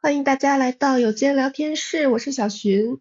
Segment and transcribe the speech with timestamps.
[0.00, 3.00] 欢迎大家来到有间聊天室，我是小寻，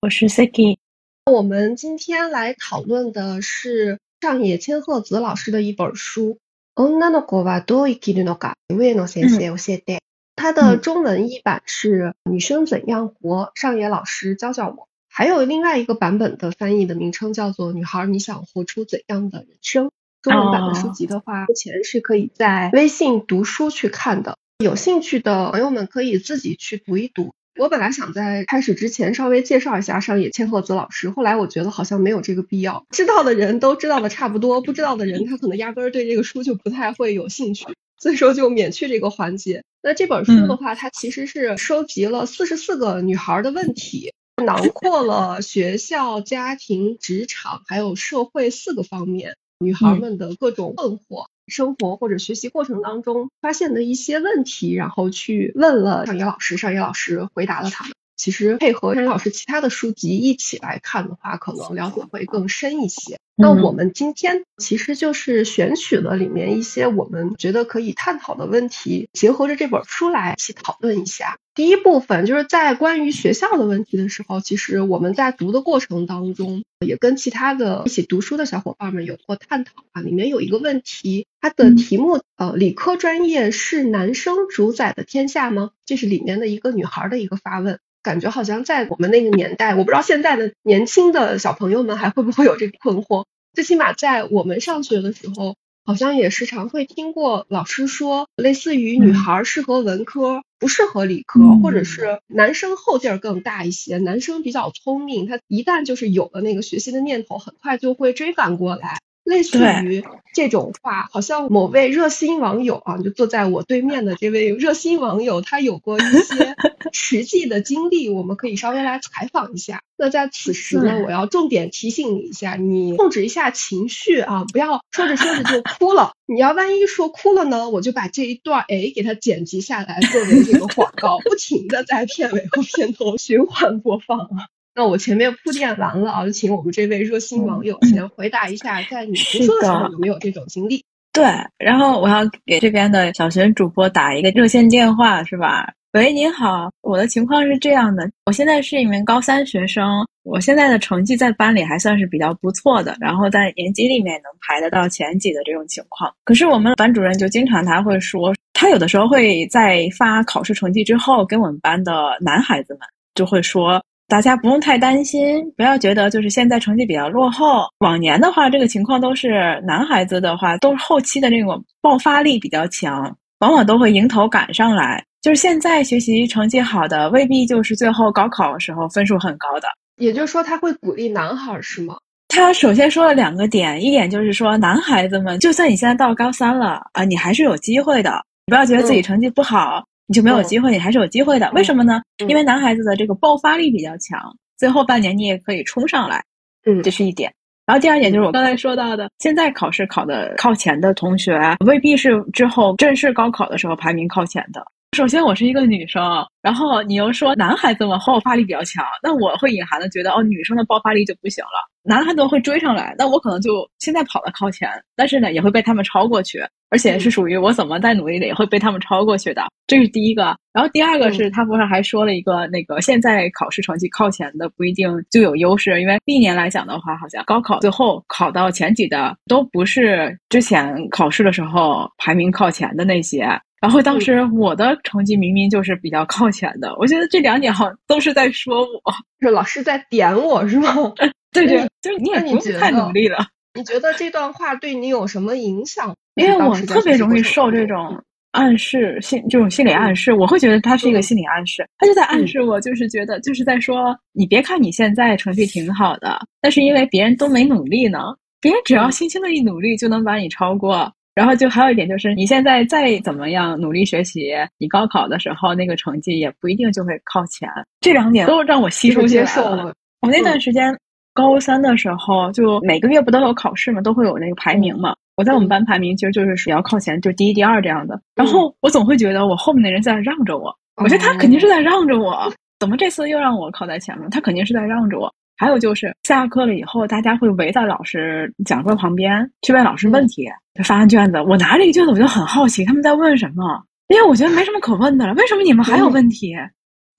[0.00, 0.78] 我是 Siki。
[1.26, 6.38] 我们今天来讨论的是上野千鹤子老师的一本书《
[6.82, 9.98] 女の子はどう生きるのか》，上野先生教えて。
[10.36, 14.86] 它的中文译版是《女生怎样活》，上野老师教教我。
[15.16, 19.86] 还有另外一个版本的翻译的名称叫做《女孩，你想活出怎样的人生》。
[20.22, 24.36] 中文版的书籍的话，目前是可以在微信读书去看的。
[24.58, 27.32] 有兴趣的朋友们可以自己去读一读。
[27.60, 32.84] 我本来想在开始之前稍微介绍一下上野千鹤子老师，后来我觉得好像没有这个必要。
[32.90, 37.66] 知道的人都知道的差不多，不知道的人他可能压根儿对这个书就不太会有兴趣，
[38.00, 39.62] 所以说就免去这个环节。
[39.80, 51.26] 那这本书的话，它其实是收集了四十四个女孩的问题，囊括了学校、家庭、职场还有社会四个方面女孩们的各种困惑。
[51.46, 57.92] 生活或者学习过程当中发现的一些问题，然后去问了上野老师，上野老师回答了他们。
[58.16, 63.18] 其实配合上野老师其他的书籍一起来看的话，可能了解会更深一些。
[63.36, 71.36] 那我们今天其实就是选取了里面一些我们觉得可以探讨的问题，结合着这本书来一起讨论一下。
[71.54, 80.00] 第一部分就是在关于学校的问题的时候，其实我们在读的过程当中，也跟其他的一起读书的小伙伴们有过探讨啊。
[80.00, 85.70] 里面有一个问题，它的题目呃，理科专业是男生主宰的天下吗？
[85.86, 87.78] 这是里面的一个女孩的一个发问。
[88.04, 93.24] 感觉好像在我们那个年代，我不知道现在的年轻的小朋友们还会不会有这个困惑。
[93.54, 108.98] 最起码在我们上学的时候，好像也时常会听过老师说，类似于女孩适合文科，不适合理科，或者是男生后劲儿更大一些，男生比较聪明，他一旦就是有了那个学习的念头，很快就会追赶过来。
[109.24, 116.54] 类似于这种话，好像某位热心网友啊，就坐在我对面的这位热心网友，他有过一些
[116.92, 119.82] 实际的经历，我们可以稍微来采访一下。
[119.96, 126.12] 那在此时呢，我要重点提醒你一下，你控制一下情绪啊，不要说着说着就哭了。
[126.26, 134.48] 你要万一说哭了呢，我就把这一段哎给它剪辑下来，作为这个广告，不停的在片尾和片头循环播放啊。
[134.76, 140.84] 那我前面铺垫完了啊，就请我们这位热心网友先回答一下，在你读书的时候有没有这种经历？
[141.12, 141.24] 对，
[141.58, 145.72] 然后我要给这边的小学主播打一个热线电话，是吧？
[145.92, 156.12] 喂，您好，我的情况是这样的，我现在是一名高三学生，我现在的成绩在班里还算是比较不错的，然后在年级里面能排得到前几的这种情况。
[156.24, 162.80] 可是我们班主任就经常他会说，他有的时候会在发考试成绩之后，跟我们班的男孩子们
[163.14, 163.80] 就会说。
[164.06, 167.64] 大家不用太担心，不要觉得就是现在成绩比较落后。
[167.78, 175.02] 往年的话，这个情况都是男孩子的话，都是后期的这种爆发力比较强，往往都会迎头赶上来。
[175.22, 179.68] 就是现在学习成绩好的，未必就是最后高考的时候分数很高的。
[179.96, 181.96] 也就是说，他会鼓励男孩是吗？
[182.28, 188.10] 他首先说了两个点，一点就是说，男孩子们，就算你现在到高三了啊，你还是有机会的，
[188.46, 189.82] 你不要觉得自己成绩不好。
[190.06, 191.50] 你就没有机会，你还是有机会的。
[191.52, 192.02] 为什么呢？
[192.28, 194.20] 因为男孩子的这个爆发力比较强，
[194.58, 196.22] 最后半年你也可以冲上来。
[196.66, 197.32] 嗯，这是一点。
[197.66, 204.62] 然后第二点就是我刚才说到的，现在考试考的靠前的同学，未必是之后正式高考的时候排名靠前的。
[204.94, 206.02] 首先，我是一个女生，
[206.42, 211.73] 然后你又说男孩子们爆发力比较强，那我会隐含的觉得，哦，女生的爆发力就不行了。
[211.86, 220.34] 男孩子会追上来，那我可能就现在跑的靠前，但是呢，也会被他们超过去，而且是属于我怎么再努力的也会被他们超过去的，这是第一个。
[220.52, 233.28] 然后第二个是他不是还说了一个那个现在考试成绩靠前的不一定就有优势，因为历年来讲的话，好像高考最后考到前几的都不是之前考试的时候排名靠前的那些。
[233.60, 240.74] 然后当时我的成绩明明就是比较靠前的，我觉得这两点好像都是在说我，是老师在点我是吗？
[241.34, 243.18] 对对，就是你也不用太努力了。
[243.56, 245.94] 你觉得这段话对你有什么影响？
[246.14, 248.00] 因为我特别容易受这种
[248.30, 257.98] 暗示心，这种心理暗示，我会觉得他是一个心理暗示，他就在暗示我，就是觉得就是在说，你别看你现在成绩挺好的，但是因为别人都没努力呢，
[258.40, 260.92] 别人只要轻轻的一努力就能把你超过。
[261.14, 267.48] 然后就还有一点就是，你现在再怎么样努力学习，你高考的时候那个成绩也不一定就会靠前。
[267.80, 269.72] 这两点都让我吸收接受了。
[270.00, 270.76] 我那段时间。
[271.14, 274.94] 高三的时候，就每个月不都有考试嘛，都会有那个排名嘛。
[275.16, 278.00] 我在我们班排名其实就是比较靠前，就第一、第二这样的。
[278.16, 280.52] 然后我总会觉得我后面的人在让着我，
[280.82, 282.30] 我觉得他肯定是在让着我。
[282.58, 284.10] 怎么这次又让我靠在前面？
[284.10, 285.12] 他肯定是在让着我。
[285.36, 290.26] 还有就是下课了以后，大家会围在老师讲桌旁边去问老师问题，
[290.64, 291.20] 发完卷子。
[291.22, 295.14] 我拿这个卷子，我就很好奇他们在问什么，因为我觉得没什么可问的了。
[295.14, 296.34] 为什么你们还有问题？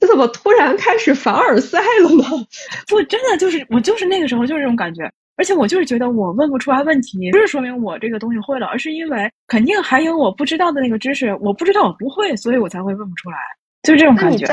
[0.05, 2.23] 这怎么突然开始凡尔赛了呢？
[2.87, 5.03] 不，真的就是我就是那个时候就是这种感觉，
[5.35, 13.37] 而且我就是觉得我问不出来问题，不是说明我这个东西会了，而是因为肯定还有我不知道的那个知识，我不知道我不会，所以我才会问不出来，
[13.81, 14.45] 就是这种感觉。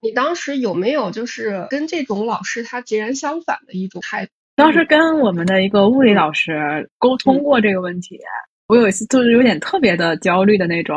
[0.00, 4.32] 你当时有没有就是跟这种老师他截然相反的一种态度？
[4.54, 8.18] 当时跟我们的一个物理老师沟通过这个问题，
[8.68, 10.96] 我有一次就是有点特别的焦虑的那种，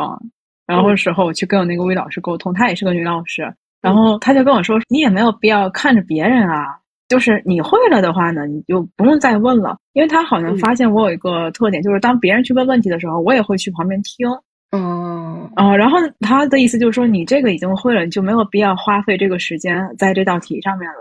[0.66, 6.78] 然后时候我去跟我那个物理老师沟通，她也是个女老师，然后他就跟我说：“你也没有必要看着别人啊，
[7.08, 14.28] 就是你会了的话呢，你就不用再问了，因为他好像发现我有一个特点，就是当别人去问问题的时候，我也会去旁边听。”
[14.72, 20.98] 嗯啊，然后他的意思就是说，你这个已经会了，你就没有必要花费这个时间在这道题上面了。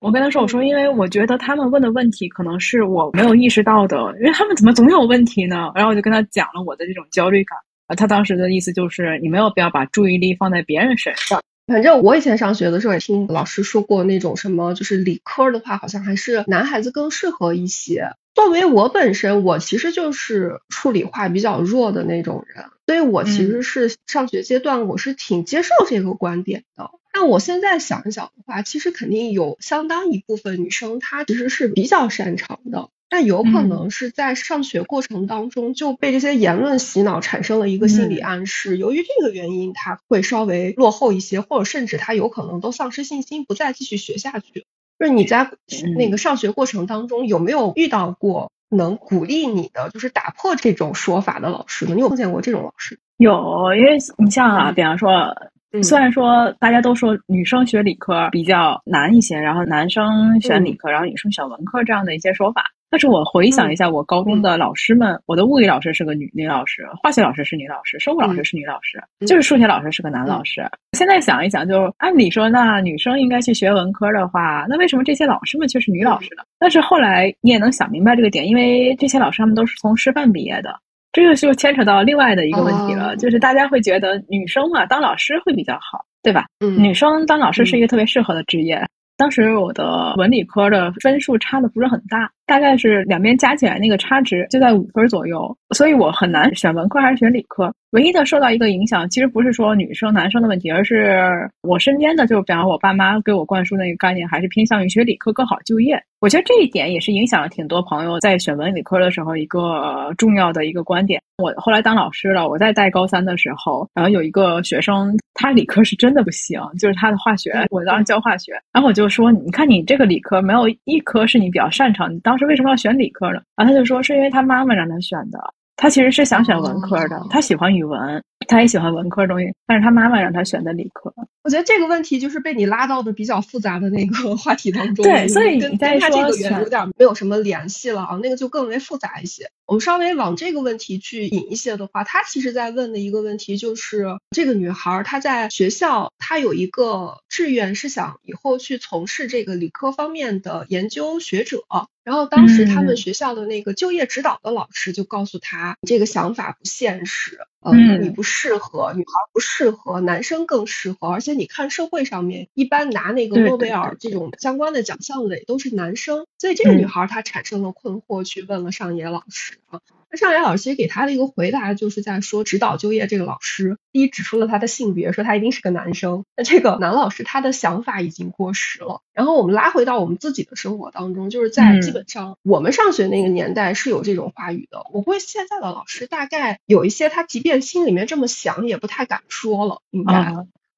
[0.00, 5.72] 我跟他说，我说，因为我觉得他们问的问题可能是我没有意识到的，因为他们怎么总有问题呢？
[5.74, 7.96] 然后我就跟他讲了我的这种焦虑感啊。
[7.96, 11.40] 他当时的意思就是，你没有必要把注意力放在别人身上。
[11.66, 18.12] 反正我以前上学的时候也听老师说过，那种什么就是理科的话，好像还是男孩子更适合一些。
[18.34, 26.90] 作为我本身，我其实就是数理化比较弱的那种人，所以我其实是上学阶段我是挺接受这个观点的。
[27.12, 38.78] 但我现在想一想的话，其实肯定有相当一部分女生她其实是比较擅长的，但有可能是在上学过程当中就被这些言论洗脑，产生了一个心理暗示。
[38.78, 44.66] 由于这个原因，他会稍微落后一些，或者甚至他有可能都丧失信心，不再继续学下去。
[44.98, 45.50] 就是你在
[45.96, 51.94] 那个上学过程当中有没有遇到过能鼓励你的，就是打破这种说法的老师呢？
[51.94, 52.98] 你有碰见过这种老师？
[53.18, 55.34] 有，因为你像啊，比方说，
[55.82, 62.64] 虽然说大家都说女生学理科比较难一些，然后男生选理科，然后女生选文科这样的一些说法。
[62.96, 70.66] 但是我回想一下，我高中的老师们，我的物理老师是个女女老师，化学老师是女老师，生物老师是女老师，就是数学老师是个男老师。
[70.96, 76.42] 现在想一想，就按理说，那女生应该去学文科的话，那为什么这些老师们却是女老师呢？
[76.58, 80.74] 但是后来你也能想明白这个点，因为这些老师他们都是从师范毕业的，
[81.12, 86.46] 这个就牵扯到另外的一个问题了，就是大家会觉得女生嘛当老师会比较好，对吧？
[86.78, 88.82] 女生当老师是一个特别适合的职业。
[89.16, 92.30] 当时我的文理科的分数差的不是很大。
[92.46, 97.74] 大概是两边加起来那个差值就在五分左右，所以我很难选文科还是选理科。
[97.96, 105.98] 唯一的受到一个影响，其实不是说女生男生的问题，而是我身边的，就比方我爸妈给我灌输那个概念，还是偏向于学理科更好就业。
[106.20, 111.20] 我觉得这一点也是影响了挺多朋友在选文理科的时候一个重要的一个观点。
[111.38, 122.36] 我后来当老师了，我在带高三的时候，然后有一个学生，他理科是真的不行，就是他的化学，我当时教化学，然后我就说，你看你这个理科没有一科是你比较擅长，你当。
[122.38, 123.40] 时为什么要选理科呢？
[123.56, 125.38] 然后他就说是因为他妈妈让他选的，
[125.76, 131.12] 他其实是想选文科的，他喜欢语文，他也喜欢文科东西，但是他妈妈让他选的理科。
[131.44, 139.50] 我觉得这个问题就是被你拉到的比较复杂的那个话题当中，对，所以跟跟他这个原有点没有什么联系了啊，那个就更为复杂一些。
[139.66, 151.58] 我们稍微往这个问题去引一些的话，他其实在问的一个问题就是，这个女孩她在学校，她有一个志愿是想以后去从事这个理科方面的研究学者。
[152.06, 161.08] 然后当时他们学校的那个就业指导的老师就告诉他，这个想法不现实，嗯，你不适合，女孩不适合，男生更适合。
[161.08, 169.80] 而且你看社会上面一般拿那个诺贝尔这种相关的奖项的也都是男生，所以这个女孩她产生了困惑，去问了上野老师啊。
[170.16, 176.24] 那上野老师其实给他的一个回答，就是在说指导就业这个老师，第一指出了他的性别，说他一定是个男生。
[176.34, 179.02] 那这个男老师他的想法已经过时了。
[179.12, 184.86] 然后我们拉回到我们自己的生活当中，就是在基本上我们上学那个年代是有这种话语的。
[184.90, 189.82] 我估计现在的老师大概有一些，他即便心里面这么想，也不太敢说了。
[189.90, 190.34] 应该，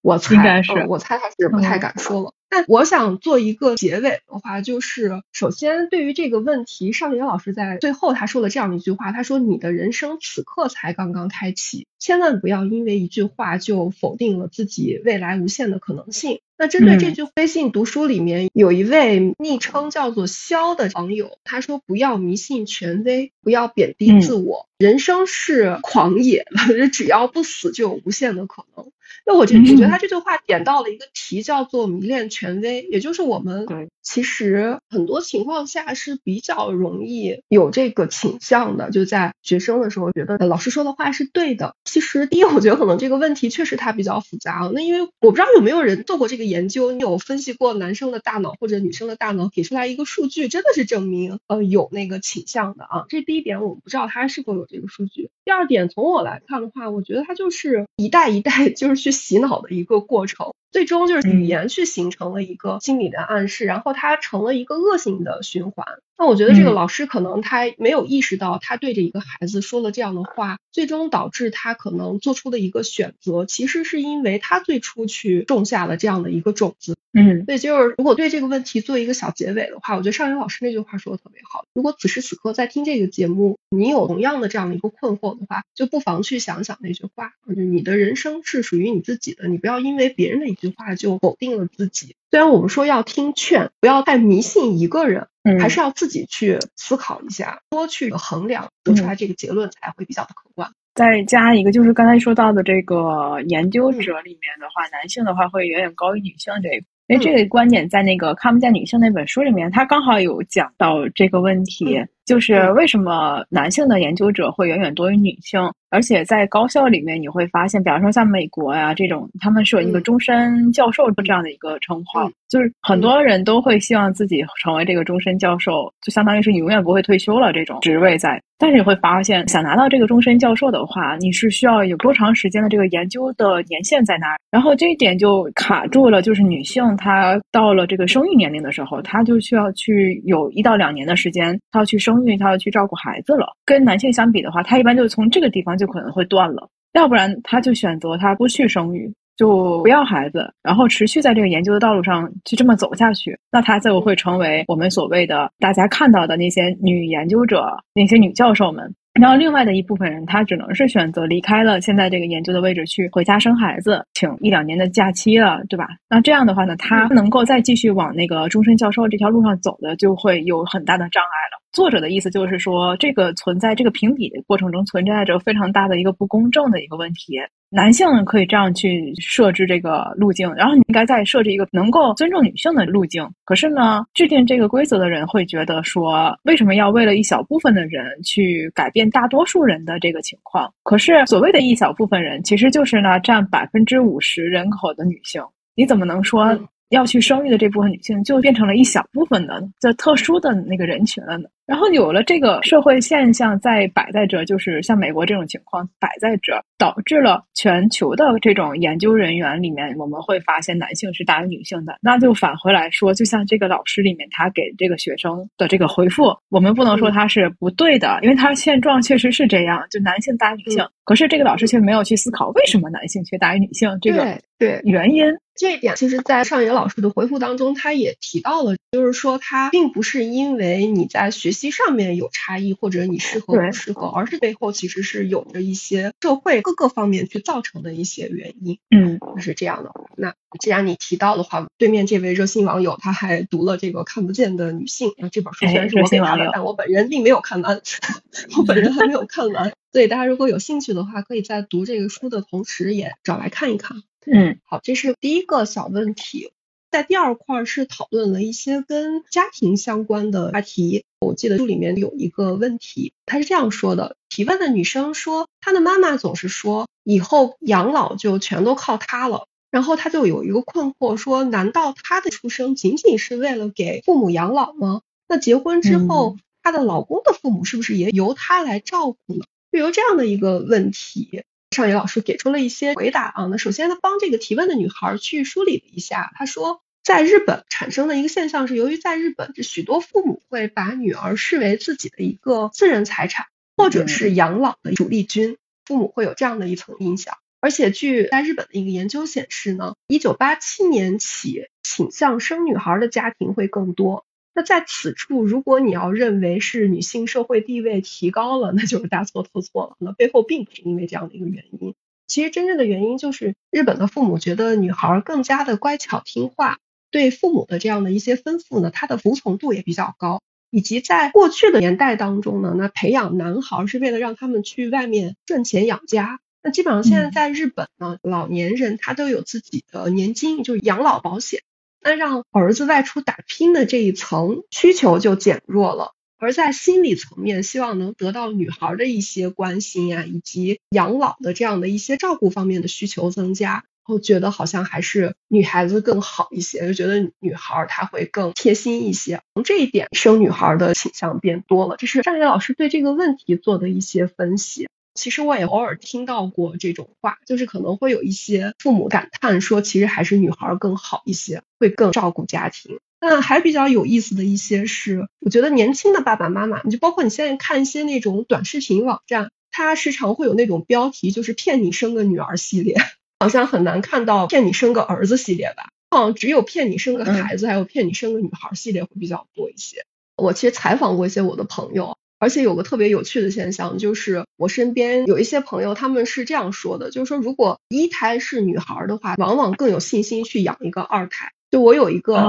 [0.09, 2.33] 我猜，应该是，我猜他是不太敢说了。
[2.50, 26.47] 但我想做一个结尾的话，就是首先对于这个问题，尚野老师在最后他说了这样一句话，他说：“你的人生此刻才刚刚开启，千万不要因为一句话就否定了自己未来无限的可能性。”那针对这句微信读书里面有一位昵称叫做肖的网友，他说：“不要迷信权威，不要贬低自我，人生是狂野，
[26.95, 28.91] 只要不死就有无限的可能。”
[29.28, 33.66] 那我这我觉得他这句话点到了一个题，叫做迷恋权威，也就是我们
[34.11, 41.75] 其实很多情况下是比较容易有这个倾向的，就在学生的时候觉得老师说的话是对的。
[41.85, 44.71] 其实第一，我觉得可能这个问题确实它比较复杂。
[44.73, 53.05] 那因为我不知道有没有人做过这个研究，你有分析过男生的大脑或者女生的大脑，给出来一个数据，真的是证明呃有那个倾向的啊。
[53.11, 55.29] 这第一点，我不知道他是否有这个数据。
[55.45, 60.55] 第二点，从我来看的话，我觉得它就是一代一代就是去洗脑的一个过程。
[60.71, 65.87] 最终就是语言去形成了一个心理的暗示，然后它成了一个恶性的循环。
[66.21, 76.97] 那我觉得这个老师可能他没有意识到，他对着一个孩子说了这样的话，最终导致他可能做出的一个选择，其实是因为他最初去种下了这样的一个种子。
[77.13, 81.65] 嗯，所以就是如果对这个问题做一个小结尾的话，我觉得尚云老师那句话说的特别好。
[81.73, 92.17] 如果此时此刻在听这个节目，你有同样的这样的一个困惑的话，就不妨去想想那句话，就是你的人生是属于你自己的，你不要因为别人的一句话就否定了自己。
[92.31, 100.71] 虽然我们说要听劝，不要太迷信一个人，嗯还是要自己去思考一下，多去衡量，得出来这个结论才会比较的客观。
[100.95, 106.85] 再加一个，就是刚才说到的这个研究者里面的话，男性的话会远远高于女性这一。
[107.07, 115.58] 因为这个观点在那个《看不见女性》那本书里面，他刚好有讲到这个问题，就是为什么男性的研究者会远远多于女性。
[115.90, 128.38] 而且在高校里面，你会发现，比方说像美国呀这种，他们是有一个终身教授这样的一个称号，就是很多人都会希望自己成为这个终身教授，就相当于是你永远不会退休了这种职位在。
[128.61, 136.20] 但是你会发现，想拿到这个终身教授的话，你是需要有多长时间的这个研究的年限在那儿，然后这一点就卡住了。
[136.20, 143.57] 就是女性她到了这个生育年龄的时候，她就需要去有一到两年的时间，她要去生生育，他要去照顾孩子了。
[143.65, 145.69] 跟男性相比的话，他一般就从这个地方。
[145.79, 158.93] 就可能会断了，要不然他就选择他不去生育，就不要孩子，然后持续在这个研究的道路上去这么走下去，那他就会成为我们所谓的大家看到的那些女研究者、那些女教授们。
[159.21, 165.89] 然后另外的一部分人，他只能是选择离开了现在这个研究的位置，去回家生孩子，请一两年的假期了，对吧？
[166.09, 171.61] 那这样的话呢，他能够再继续往那个终身教授这条路上走的，就会有很大的障碍了。
[171.73, 177.39] 作者的意思就是说，这个存在这个评比的过程中存在着非常大的一个不公正的一个问题。
[177.71, 183.29] 男性可以这样去设置这个路径，然后你应该再设置一个能够尊重女性的路径。
[183.45, 190.73] 可是呢，制定这个规则的人会觉得说，为什么要为了一小部分的人去改变大多数人的这个情况？
[190.83, 195.43] 可是所谓的一小部分人，其实就是呢占百分之五十人口的女性。
[195.75, 196.59] 你怎么能说？
[196.90, 201.49] 要去生育的这部分女性，就变成了一小部分的这特殊的那个人群了呢。
[201.66, 211.99] 然后有了这个社会现象在摆在这，就是像美国这种情况摆在这，导致了全球的这种研究人员里面，我们会发现男性是大于女性的。
[212.00, 220.83] 那就返回来说，就像这个老师里面他给这个学生的这个回复，我们不能说他是不对的，因为他现状确实是这样，就男性大于女性。
[221.04, 225.26] 可是这个老师却没有去思考为什么男性却大于女性这个对原因。
[225.59, 238.79] 这一点其实，在上野老师的回复当中，他也提到了，就是说他并不是因为你在学习上面有差异，或者你适合不适合，而是背后其实是有着一些社会各个方面去造成的一些原因。
[238.91, 239.91] 嗯，是这样的。
[240.17, 247.81] 那既然你提到的话，对面这位热心网友他还读了这个看不见的女性，那这本书虽然是我给他的，但我本人并没有看完，
[248.57, 249.73] 我本人还没有看完。
[249.91, 254.03] 所以大家如果有兴趣的话，可以在读这个书的同时，也找来看一看。
[254.30, 256.52] 嗯，好，这是第一个小问题，
[256.90, 261.04] 在第二块是讨论了一些跟家庭相关的话题。
[261.20, 275.00] 我记得书里面有一个问题，他是这样说的：提问的女生说，她的妈妈总是说以后养老就全都靠她了，然后她就有一个困惑，说难道她的出生仅仅是为了给父母养老吗？
[275.26, 279.44] 那结婚之后，她的老公的父母是不是也由她来照顾呢？
[279.73, 281.42] 就由这样的一个问题。
[281.71, 293.47] 尚野老师给出了一些回答啊，那首先他帮这个提问的女孩去梳理了一下，他说，在日本产生的一个现象是，由于在日本，许多父母会把女儿视为自己的一个私人财产，
[293.77, 297.37] 或者是养老的主力军，父母会有这样的一层印象。
[297.61, 304.25] 而且据在日本的一个研究显示呢，一九八七年起，倾向生女孩的家庭会更多。
[304.59, 309.97] 那在此处，如果你要认为是女性社会地位提高了，那就是大错特错了。
[310.00, 311.95] 那背后并不是因为这样的一个原因，
[312.27, 316.79] 其实真正的原因就是日本的父母觉得女孩更加的乖巧听话，
[317.12, 320.41] 对父母的这样的一些吩咐呢，她的服从度也比较高。
[320.71, 331.62] 以及在过去的年代当中呢，那培养男孩是为了让他们去外面赚钱养家，那基本上现在在日本呢，老年人他都有自己的年金，就是养老保险。
[332.00, 349.43] 那让儿子外出打拼的这一层需求就减弱了，而在心理层面，希望能得到女孩的一些关心呀，以及养老的这样的一些照顾方面的需求增加，我觉得好像还是女孩子更好一些，就觉得女孩她会更贴心一些。
[349.55, 351.97] 从这一点，生女孩的倾向变多了。
[351.99, 354.88] 这是张野老师对这个问题做的一些分析。
[355.19, 363.01] 其实我也偶尔听到过这种话，就是可能会有一些父母感叹说，其实还是女孩更好一些，会更照顾家庭。
[363.21, 372.97] 那还比较有意思的一些是，我觉得年轻的爸爸妈妈，你就包括你现在看一些那种短视频网站，它时常会有那种标题，就是骗你生个女儿系列，
[373.41, 375.91] 好像很难看到骗你生个儿子系列吧？
[376.11, 380.05] 好像只有骗你生个孩子，还有骗你生个女孩系列会比较多一些。
[380.37, 382.17] 我其实采访过一些我的朋友。
[382.38, 391.50] 而且有个特别有趣的现象，就是我身边有一些朋友，他们是这样说的，就是说如果一胎是女孩的话，往往更有信心去养一个二胎。
[391.71, 392.42] 就我有一个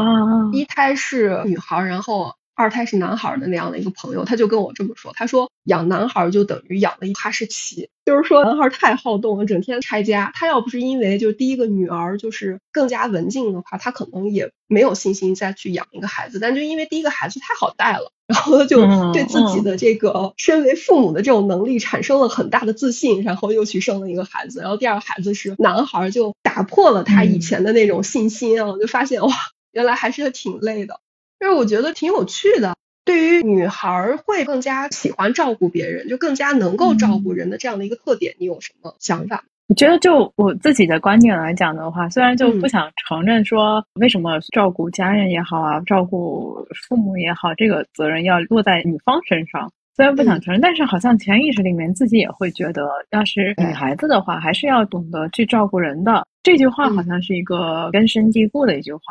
[0.53, 2.38] 一胎是女孩，然后。
[2.59, 10.33] 二胎是男孩的那样的一个朋友，他就跟我这么说，他说养男孩就等于养了一哈士奇，就是说男孩太好动了，整天拆家。
[10.35, 16.37] 他要不是因为就第一个女儿就是更加文静的话，他可能也没有信心再去养一个孩子。
[16.37, 18.81] 但就因为第一个孩子太好带了，然后他就
[19.13, 24.59] 对自己的这个身为父母的这种能力产生了很大的自信，然后又去生了一个孩子。
[24.59, 29.33] 然后第二个孩子是男孩，就打破了他以前的那种信心啊，就发现哇，
[29.71, 30.99] 原来还是挺累的。
[31.39, 39.43] 但是我觉得挺有趣的，对于女孩会更加喜欢照顾别人，就更加能够照顾人的这样的一个特点，你有什么想法？
[39.69, 56.25] 我觉得就我自己的观点来讲的话，虽然就不想承认说为什么照顾家人也好啊，照顾父母也好，这个责任要落在女方身上，虽然不想承认，但是好像潜意识里面自己也会觉得，要是女孩子的话，还是要懂得去照顾人的。
[56.41, 59.01] 这句话好像是一个根深蒂固的一句话。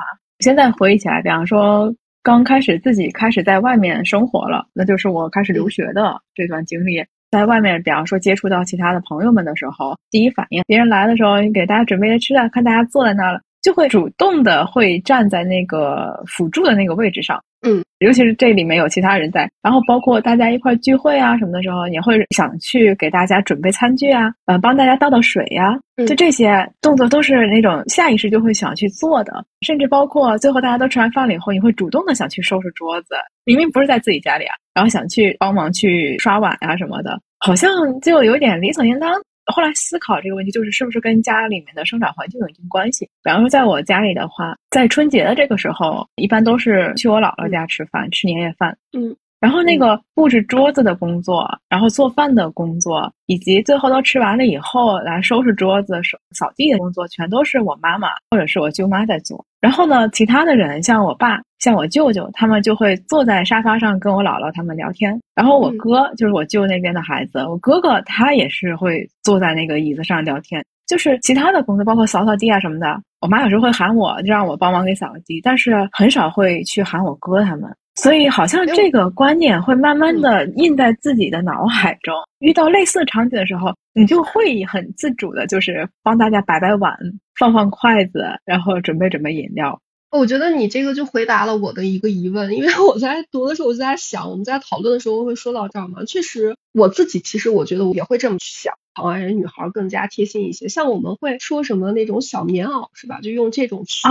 [0.41, 1.95] 现在回忆起来，比方说。
[2.29, 7.03] 刚开始自己开始在外面生活了，那就是我开始留学的这段经历。
[7.31, 17.43] 在外面，比方说接触到其他的朋友们的时候，第一反应，别人来的时候，你给大家准备吃的，看大家坐在那儿了，就会主动的会站在那个辅助的那个位置上。
[17.67, 37.69] 嗯，尤其是这里面有其他人在，然后包括大家一块聚会啊什么的时候，也会想去给大家准备餐具啊，呃，帮大家倒倒水呀，就这些动作都是那种下意识就会想去做的，甚至包括最后大家都吃完饭了以后，你会主动的想去收拾桌子，明明不是在自己家里啊，然后想去帮忙去刷碗啊什么的，好像
[38.01, 39.11] 就有点理所应当。
[39.55, 43.05] 后来思考这个问题，就是是不是跟家里面的生长环境有一定关系？
[43.23, 48.77] 比方说，在我家里的话，在春节的这个时候，一般都是去我姥姥家吃饭，吃年夜饭。
[48.93, 49.15] 嗯。
[49.41, 59.45] 然后那个布置桌子的工作，然后做饭的工作，以及最后都吃完了以后来收拾桌子、扫扫地的工作，全都是我妈妈或者是我舅妈在做。
[59.61, 65.19] 然后呢，其他的人像我爸、像我舅舅，他们就会坐在沙发上跟我姥姥他们聊天。
[65.35, 70.65] 然后我哥就是我舅那边的孩子，我哥哥他也是会坐在那个椅子上聊天。
[70.87, 77.71] 就是其他的工作，包括扫扫地啊什么的，我妈有时候会喊我，就让我帮忙给扫个地，但是很少会去喊我哥他们。
[78.01, 82.15] 所以，好像这个观念会慢慢的印在自己的脑海中。
[82.39, 86.97] 遇到类似场景的时候，你就会很自主的，就是帮大家摆摆碗、
[87.37, 89.81] 放放筷子，然后准备准备饮料。
[90.11, 96.05] 我觉得你这个就回答了我的一个疑问，因为我在读的时候我就在想，我们在讨论的时候会说到这儿吗？
[96.07, 100.69] 确实，我自己其实我觉得我也会这么去想，好像女孩更加贴心一些。
[100.69, 103.21] 像我们会说什么那种小棉袄是吧？
[103.21, 104.09] 就用这种词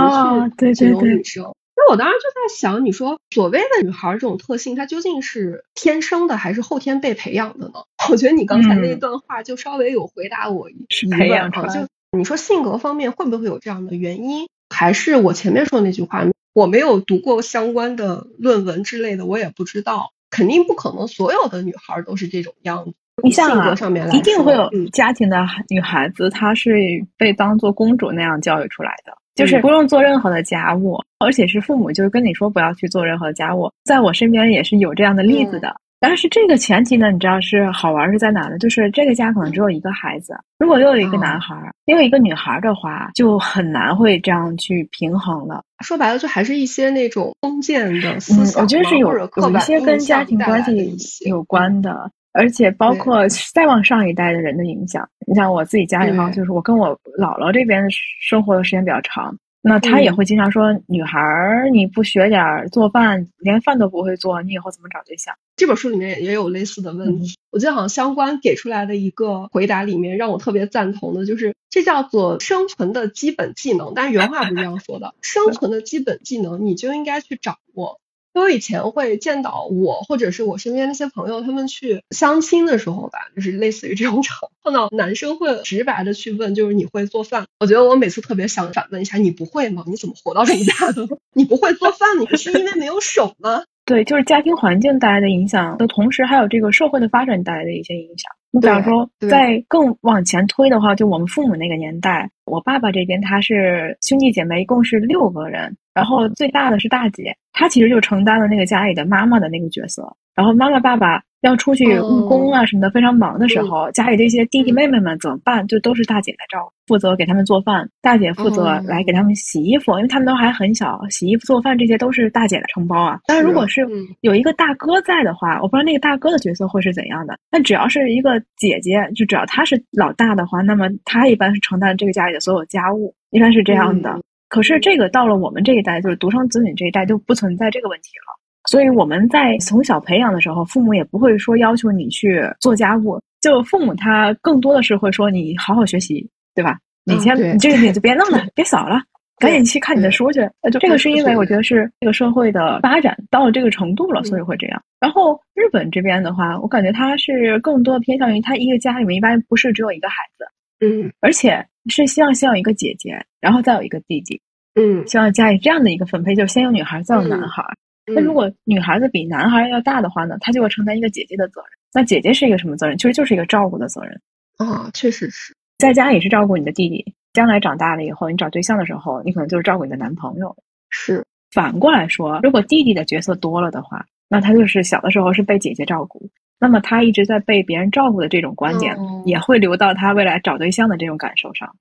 [0.58, 1.44] 去形容女生。
[1.44, 7.74] 那我当时就在想，你说所谓的女孩这种特性，她究竟是天生的还是后天被培养的呢？
[8.10, 14.48] 我觉得你刚才那段话就稍微有回答我疑问哈，就你说性格方面会不会有这样的原因？
[14.68, 22.92] 还是我前面说那句话，我没有读过相关的论文之类的，我也不知道，肯定不可能所有的女孩都是这种样子。
[23.22, 23.74] 你像啊，
[24.12, 26.70] 一定会有家庭的女孩子，她是
[27.16, 29.16] 被当做公主那样教育出来的。
[29.38, 33.70] 就是不用做任何的家务，而且是父母就是跟你说不要去做任何家务。
[33.84, 35.74] 在我身边也是有这样的例子的。
[36.00, 38.56] 但是这个前提呢，你知道是好玩是在哪呢？
[38.58, 45.60] 就是这个家可能只有一个孩子，如果又有一个男孩，又有一个女孩的话，就很难会这样去平衡了。
[45.82, 52.08] 说白了，就还是一些那种封建的思想，我觉得是有有一些跟家庭关系有关的。
[52.38, 57.84] 而且包括再往上一代的人的影响，你像我自己家里嘛，就是我跟我姥姥这边
[58.20, 67.36] 生活的时间比较长，那她也嗯会经常说：“女孩儿，你不学点儿做饭，连饭都不会做，你以后怎么找对象这本书里面也有类似的问题。
[67.50, 75.12] 我记得好像相关给出来的一个回答里面，让我特别赞同的就是，这叫做生存的基本技能，但是原话不是这样说的。
[75.22, 77.98] 生存的基本技能你就应该去掌握。
[78.34, 87.46] 因为我以前会见到我或者是我身边那些朋友，他们去相亲的时候吧，就是类似于这种场，碰到男生会直白的去问，就是你会做饭？
[87.60, 89.84] 我觉得我每次特别想反问一下，你不会吗？
[89.86, 91.08] 你怎么活到这么大的？
[91.34, 98.30] 你不会做饭，你是因为没有手吗？？” 对，就是家庭环境带来的影响的同时，还有这个社会的发展带来的一些影响。
[98.50, 110.16] 你假如说，对在更往前推的话，就我们父母那个年代，我爸爸这边他是兄弟姐妹一共是六个人，然后最大的是大姐，她其实就承担了那个家里的妈妈的那个角色。
[110.34, 115.66] 然后妈妈爸爸要出去务工啊什么的，非常忙的时候，家里这些弟弟妹妹们怎么办？
[115.68, 123.20] 就都是大姐来照顾，负责给他们做饭，大姐负责哦来给他们洗衣服，因为他们都还很小，洗衣服、做饭这些都是大姐来承包啊。
[123.26, 127.38] 但是如果是嗯有一个大哥在的话，我不知道那个大哥的角色会是怎样的。
[127.50, 134.10] 但只要是一个姐姐，就只要她是老大的话，那么她一般是承担这个家里的所有家务，一般是这样的。
[134.10, 138.32] 嗯可是这个到了我们这一代，就是独生子女这一代，就不存在这个问题了。
[138.70, 146.78] 所以我们在从小培养的时候，父母也不会说要求你去做家务，就父母他更多的是会说你好好学习，对吧？
[147.04, 149.00] 你先、嗯你这个你就别弄了， 别扫了。
[149.38, 154.82] 赶紧去看你的书去，呃就这个是因为我觉得是这个社会的发展到了这个程度了，嗯所以会这样。
[155.00, 160.44] 然后日本这边的话，我感觉他是更多偏向于他一个家里面一般不是只有一个孩子，
[160.84, 164.38] 嗯而且是希望先有一个姐姐，然后再有一个弟弟，
[164.74, 167.64] 嗯希望家里这样的一个分配，就是先有女孩，再有男孩。
[168.14, 171.70] 那如果女孩子比男孩要大的话呢，她就要承担一个姐姐的责任。
[171.94, 172.96] 那姐姐是一个什么责任？
[172.96, 174.20] 其实就是一个照顾的责任。
[174.58, 180.54] 啊，确实是，在家也是照顾你的弟弟，将来长大了以后，你找对象的时候，你可能就是照顾你的男朋友。
[180.90, 191.74] 是反过来说，如果弟弟的角色多了的话，那他就是小的时候是被姐姐照顾，那么他一直在被别人照顾的这种观点，哦也会流到他未来找对象的这种感受上。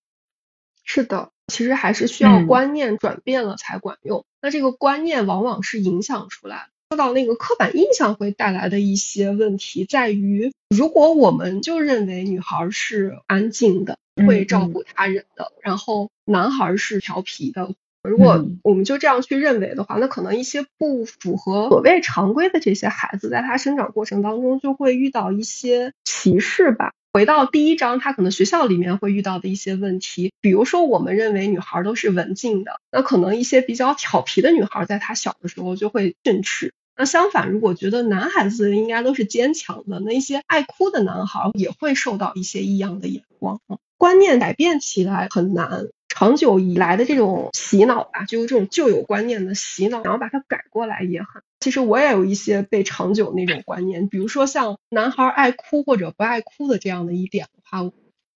[0.87, 4.25] 是的，其实还是需要嗯观念转变了才管用。
[4.41, 6.69] 那这个观念往往是影响出来的。
[6.89, 17.75] 说到那个刻板印象会带来的一些问题，在于如果我们就认为女孩是安静的，会照顾他人的，然后男孩是调皮的。
[18.07, 26.93] 如果嗯我们就这样去认为的话，那可能一些不符合所谓常规的这些孩子，在他生长过程当中就会遇到一些歧视吧。
[27.13, 36.73] 回到第一章，他可能学校里面会遇到的一些问题，比如说我们认为女孩都是文静的，那可能一些比较调皮的女孩，在她小的时候就会训斥。
[36.95, 43.61] 那相反，如果觉得男孩子应该都是坚强的，那一些爱哭的男孩也会受到一些异样的眼光。
[43.97, 45.87] 观念改变起来很难，
[46.19, 51.43] 长久以来的这种洗脑吧，就是这种旧有观念的洗脑，然后把它改过来也很。
[51.59, 57.87] 其实我也有一些被长久那种观念，比如说像男孩爱哭或者不爱哭的这样的一点的话，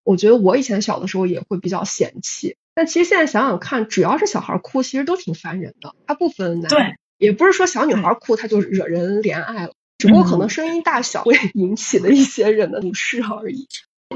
[0.04, 2.56] 我觉得我以前小的时候也会比较嫌弃。
[2.76, 13.68] 但其实现在想想看，只要是小孩哭，其实都挺烦人的，它不分男对女，也不是说小女孩哭她就惹人怜爱了，只不过可能声音大小会引起的一些人的不适而已。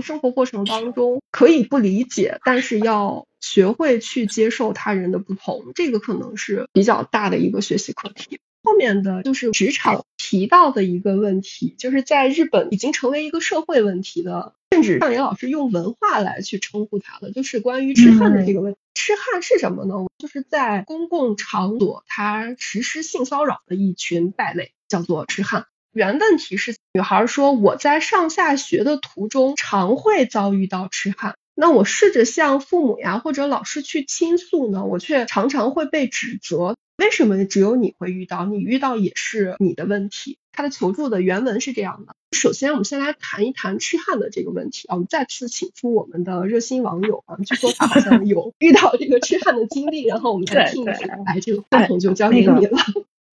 [0.02, 8.40] 生活过程当中可以不理解，但是要学会去接受他人的不同，这个可能是比较大的一个学习课题。
[8.64, 18.80] 后面的就是职场提到的一个问题，就是在日本已经成为一个社会问题的，甚至上野老师用文化来去称呼它的，就是关于痴汉的这个问题。
[18.96, 19.94] 痴汉是什么呢？
[20.18, 25.68] 就是在公共场所他实施性骚扰的一群败类，叫做痴汉。
[25.96, 36.76] 原问题是，女孩说我在上下学的途中常会遭遇到痴汉，那我试着向父母呀或者老师去倾诉呢，我却常常会被指责。
[36.98, 38.46] 为什么只有你会遇到？
[38.46, 40.38] 你遇到也是你的问题。
[40.52, 44.96] 他的求助的原文是这样的：首先，我们先来谈一谈痴汉的这个问题啊。
[44.96, 51.06] 我们再次请出我们的热心网友啊，据说他好像有遇到这个痴汉的经历，然后我们再 听一下。
[51.26, 52.82] 来，这个话筒就交给你了。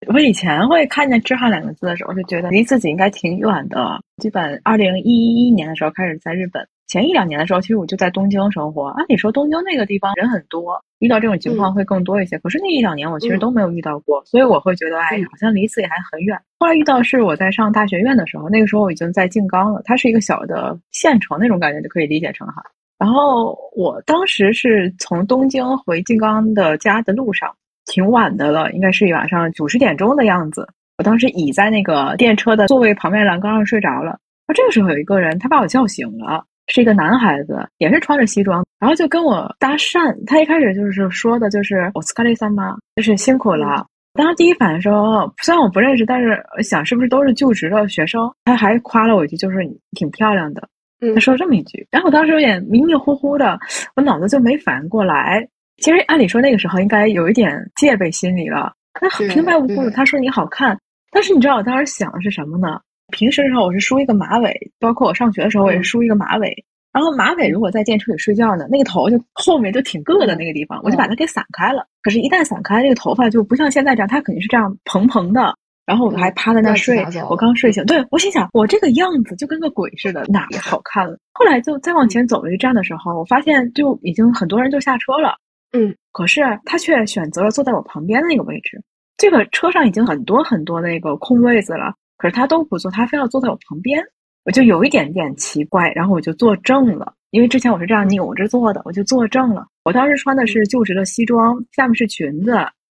[0.09, 4.01] 我以前会看见“痴汉”两个字的时候，就觉得离自己应该挺远的。
[4.17, 8.89] 基本二零一一年的时候开始在日本，前一两年的时候，其实我就在东京生活。
[8.89, 12.37] 按理说东京那个地方人很多，遇到这种情况会更多一些。
[12.37, 16.37] 嗯、可是那一两年我其实都没有遇到过，嗯、所以我会觉得，哎，好像离自己还很远。
[16.59, 22.63] 后来遇到是我在上大学院的时候，那个时候我已经在静冈了，它是一个小的县城那种感觉，就可以理解成哈。
[22.99, 27.53] 然后我当时是从东京回静冈的家的路上。
[27.87, 30.67] 挺晚的了，应该是晚上九十点钟的样子。
[30.99, 34.19] 我当时倚在那个电车的座位旁边栏杆上睡着了。
[34.47, 38.65] 而这个时候有一个人，他把我叫醒了，是一个男孩子，也是穿着西装。
[38.79, 40.15] 然后就跟我搭讪。
[40.27, 42.77] 他一开始就是说的就是“我斯卡利桑吗？
[42.97, 48.31] 就是辛苦了。”当时第一反应说，虽然我不认识，但是想是不是都是就职的学生？
[48.45, 49.59] 他还夸了我一句，就是
[49.93, 50.69] 挺漂亮的。
[51.15, 53.59] 他说这么一句，然后我当时有点迷迷糊糊的，
[53.97, 55.49] 我脑子就没反应过来。
[55.79, 58.73] 其实按理说那个时候应该有一点戒备心理了。
[58.95, 60.79] 他平白无故的他说你好看，
[61.11, 62.81] 但是你知道我当时想的是什么呢？
[63.11, 66.65] 平时的时候我是梳一个马尾，包括我上学的时候我也是梳一个马尾。
[66.93, 71.87] 然后马尾如果在电车里睡觉呢，那个头就后面就挺硌的那个地方，我就把它给散开了。
[72.03, 75.55] 可是，一旦散开，这个头发就不像现在这样，它肯定是这样蓬蓬的。
[75.87, 81.17] 然后我还趴在那睡，我刚睡醒，对我心想，我这个样子就跟个鬼似的，哪里好看了？
[81.33, 85.35] 后来就再往前走了一站的时候，我发现就已经很多人就下车了。
[85.73, 88.83] 嗯，可是他却选择了坐在我旁边的那个位置。
[89.17, 94.03] 这个车上已经很多很多那个空位子了，可是他都不坐，他非要坐在我旁边，
[94.45, 97.15] 我就有一点点奇怪，然后我就坐正了。
[97.31, 99.67] 因为之前我是这样扭着坐的，我就坐正了。
[99.85, 102.51] 我当时穿的是就职的西装，下面是裙子，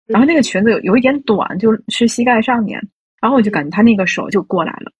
[0.06, 2.80] 然后那个裙子有有一点短，就是膝盖上面。
[3.20, 4.92] 然后我就感觉他那个手就过来了，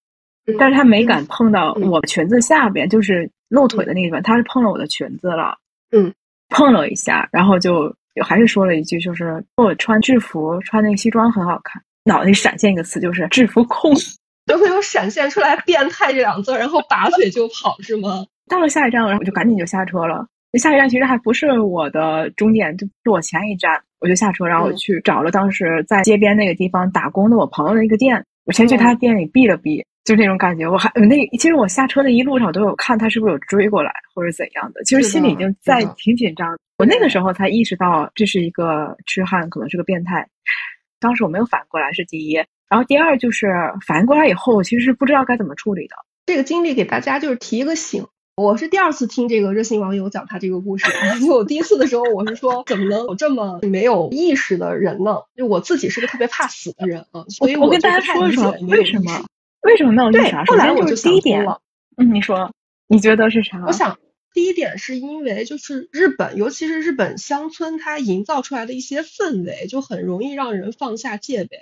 [0.59, 5.57] 但是他没敢碰到我裙子下边，就是露腿的那个地方，他是碰了我的裙子了。
[5.93, 6.13] 嗯，
[6.49, 11.81] 碰了一下，然后就还是说了一句，就是我穿制服穿那个西装很好看。
[12.05, 13.93] 脑子里闪现一个词，就是制服控，
[14.47, 18.25] 就会有闪现出来“变态”这两字，然后拔腿就跑，是吗？
[18.49, 20.25] 到了下一站，然后我就赶紧就下车了。
[20.57, 30.67] 下一站其实还不是我的终点，就是我前一站，我就下车，然后我去找了当时在街边那个地方打工的我朋友的一个店，我先去他店里避了避，就那种感觉。
[30.67, 36.57] 我还那其实我下车的一路上都有看他是不是有追过来或者怎样的，其实心里已经在挺紧张。
[36.79, 40.27] 我那个时候才意识到这是一个痴汉，可能是个变态。
[40.99, 42.33] 当时我没有反应过来是第一，
[42.67, 43.53] 然后第二就是
[43.85, 45.95] 反应过来以后，我其实是不知道该怎么处理的。
[46.25, 48.07] 这个经历给大家就是提一个醒。
[48.35, 50.85] 我是第二次听这个热心网友讲他这个故事，
[51.21, 55.17] 就我第一次的时候，我是说怎么能有这么没有意识的人呢？
[55.35, 59.23] 就我自己是个特别怕死的人啊，所以我跟大家说说为什么
[59.61, 60.35] 为什么没有意识？
[60.47, 61.45] 后来我就第一点，
[61.97, 62.51] 嗯，你说
[62.87, 63.61] 你觉得是啥？
[63.65, 63.97] 我想
[64.33, 71.57] 第一点是因为就是日本，尤其是日本乡村，它营造出来的一些氛围就很容易让人放下戒备。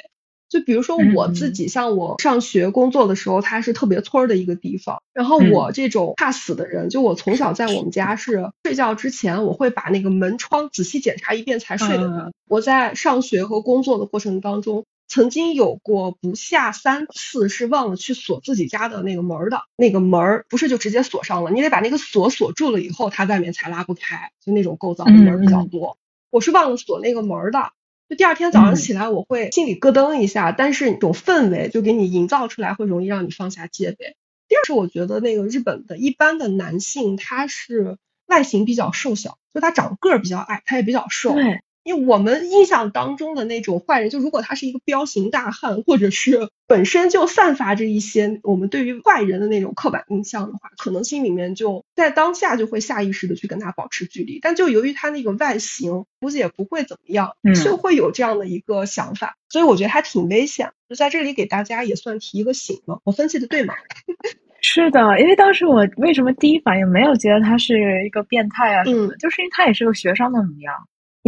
[0.50, 5.02] 就比如说我自己，像我上学工作的时候，它是特别村儿的一个地方。
[5.14, 12.34] 然后我这种怕死的人，就我从小在我们家是睡觉之前，我会把那个门窗仔细检查一遍才睡的人。
[12.48, 19.62] 我在上学和工作的过程当中，曾经有过不下三次是忘了去锁自己家的那个门的。
[19.76, 24.32] 那个门儿不是就直接锁上了，你得把那个锁锁住了以后，它外面才拉不开。
[24.46, 25.98] 就那种构造的门比较多，
[26.30, 27.72] 我是忘了锁那个门的。
[28.10, 34.16] 就第二天早上起来，我会心里咯噔一下，但是那种氛围就给你营造出来，会容易让你放下戒备。
[34.48, 41.36] 第二是我觉得那个日本的一般的男性，他是外形比较瘦小，就他长个儿比较矮，他也比较瘦。
[41.88, 41.96] 对。
[41.96, 54.40] 因为我们印象当中的那种坏人，就如果他是一个彪形大汉，或者是本身就散发着一些我们对于坏人的那种刻板印象的话，可能心里面就在当下就会下意识的去跟他保持距离。
[54.42, 57.32] 但就由于他那个外形，估计也不会怎么样，
[57.64, 59.38] 就会有这样的一个想法。
[59.48, 60.72] 所以我觉得他挺危险。
[60.90, 63.02] 就在这里给大家也算提一个醒了。
[63.06, 63.74] 我分析的对吗？
[64.62, 70.74] 是的，因为当时我为什么第一反应没有觉得他是一个变态啊什么的，就是因为他也是个学生的模样。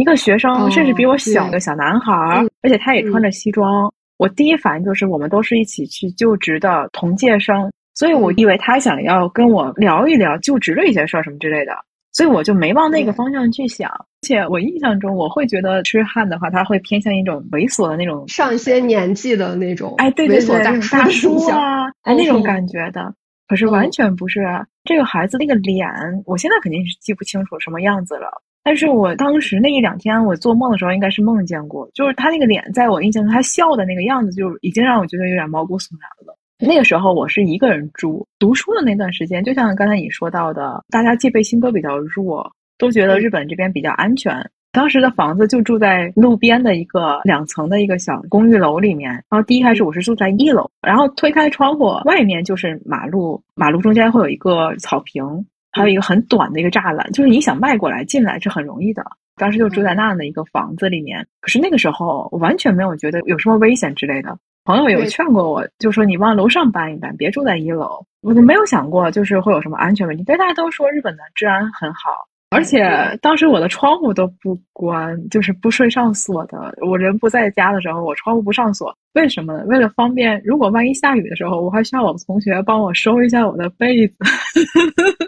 [0.00, 2.14] 一个学生，甚至比我小的小男孩，
[2.62, 3.92] 而且他也穿着西装。
[4.16, 11.74] 我第一反应就是，我们都是一起去就职的同届生，所以我以为他想要跟我聊一聊就职的一些事儿什么之类的，
[12.12, 13.90] 所以我就没往那个方向去想。
[13.90, 23.12] 而且我印象中，我会觉得痴汉的话，他会偏向一种猥琐的那种，上一些年纪的那种，哎，对对对，大叔啊，哎，那种感觉的。
[23.48, 25.86] 可是完全不是啊这个孩子那个脸，
[26.24, 28.40] 我现在肯定是记不清楚什么样子了。
[28.62, 36.36] 但是我当时那一两天，我做梦的时候应该是梦见过，就是他那个脸，在我印象中，他笑的那个样子，就已经让我觉得有点毛骨悚然了。
[36.58, 44.50] 那个时候我是一个人住，读书的那段时间，就像刚才你说到的，大家戒备心都比较弱，都觉得日本这边比较安全。
[44.72, 55.24] 当时的房子就住在路边的一个两层的一个小公寓楼里面，然后第一开始我是住在一楼，然后推开窗户，外面就是马路，马路中间会有一个草坪。
[55.72, 59.04] 还有一个很短的一个栅栏，就是你想迈过来进来是很容易的。
[59.36, 64.36] 当时就住在那样的一个房子里面，可是那个时候我完全没有觉得有什么危险之类的。
[64.64, 68.04] 朋友有劝过我，就说你往楼上搬一搬，别住在一楼。
[68.20, 70.22] 我就没有想过就是会有什么安全问题。
[70.26, 76.74] 但大家都说日本的治安很好，而且当时我的窗户都不关，就是不睡上锁的。
[76.80, 79.64] 我人不在家的时候，我窗户不上锁，为什么呢？
[79.66, 84.16] 为了方便，如果万一下雨的时候，我还需要我的同学帮我收一下我的被子。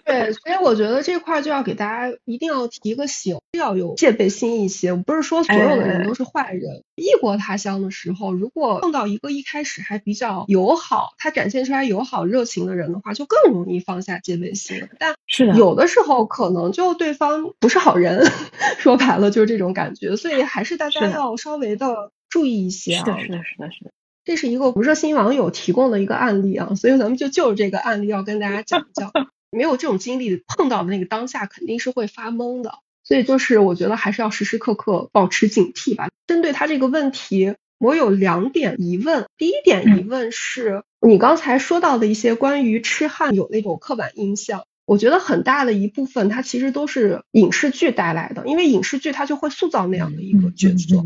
[0.06, 4.94] 对，所以我觉得这块就要给大家一定要提个醒，要有戒备心一些。
[4.94, 6.82] 不是说所有的人都是坏人。
[6.96, 14.88] 异国他乡的时候，如果碰到一个一开始还比较友好，他展现出来友好热情的人的话，就更容易放下戒备心。
[14.98, 18.24] 但是有的时候可能就对方不是好人，
[18.78, 20.16] 说白了就是这种感觉。
[20.16, 23.04] 所以还是大家要稍微的注意一些啊。
[23.04, 23.90] 是的，是的，是的，是的。
[24.24, 29.12] 这是一个热心网友提供的一个案例啊，所以咱们就就这个案例要跟大家讲一讲。
[29.54, 32.72] 没有这种经历，碰到的那个当下肯定是会发懵的。
[33.04, 36.08] 所以就是我觉得还是要时时刻刻保持警惕吧。
[36.26, 39.26] 针对他这个问题，我有两点疑问。
[39.36, 44.64] 第一点疑问是你刚才说到的一些关于痴汉有那种刻板印象。
[44.84, 51.04] 我觉得很大的一部分，它其实都是影视剧带来的，因为影视剧它就会塑造那样的一个角色，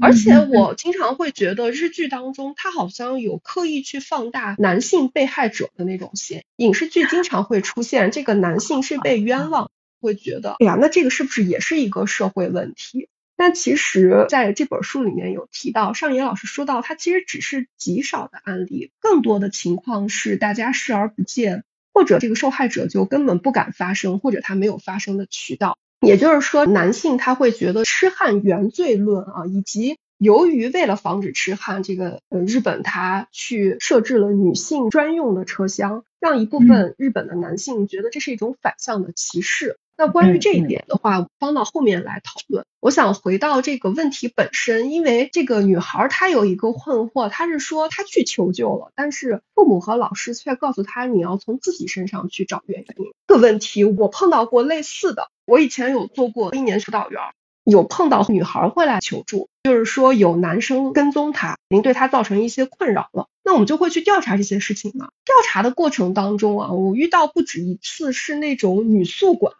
[0.00, 13.08] 而且我经常会觉得日剧当中，它好像有刻意去放大男性被害者的那种线，影视剧经常会出现这个男性是被冤枉，会觉得，哎呀，那这个是不是也是一个社会问题？
[13.36, 21.64] 但其实在这本书里面有提到，上野老师说到，它其实只是极少的案例，更多的情况是大家视而不见。
[21.96, 25.78] 或者这个受害者就根本不敢发声，或者他没有发声的渠道。
[26.00, 39.78] 也就是说，男性他会觉得痴汉原罪论啊，以及由于为了防止痴汉，这个呃日本他去设置了女性专用的车厢，让一部分日本的男性觉得这是一种反向的歧视。
[39.98, 42.66] 那关于这一点的话，放到后面来讨论。
[42.80, 52.86] 我想回到这个问题本身，因为这个女孩她有一个困惑，她是说她去求救了，但是父母和老师却告诉她你要从自己身上去找原因。
[53.26, 57.20] 这个问题我碰到过类似的，我以前有做过一年辅导员，
[57.64, 63.28] 有碰到女孩会来求助，就是说有男生跟踪她，已经对她造成一些困扰了。
[63.42, 65.08] 那我们就会去调查这些事情嘛。
[65.24, 69.54] 调查的过程当中啊，我遇到不止一次是那种女宿管。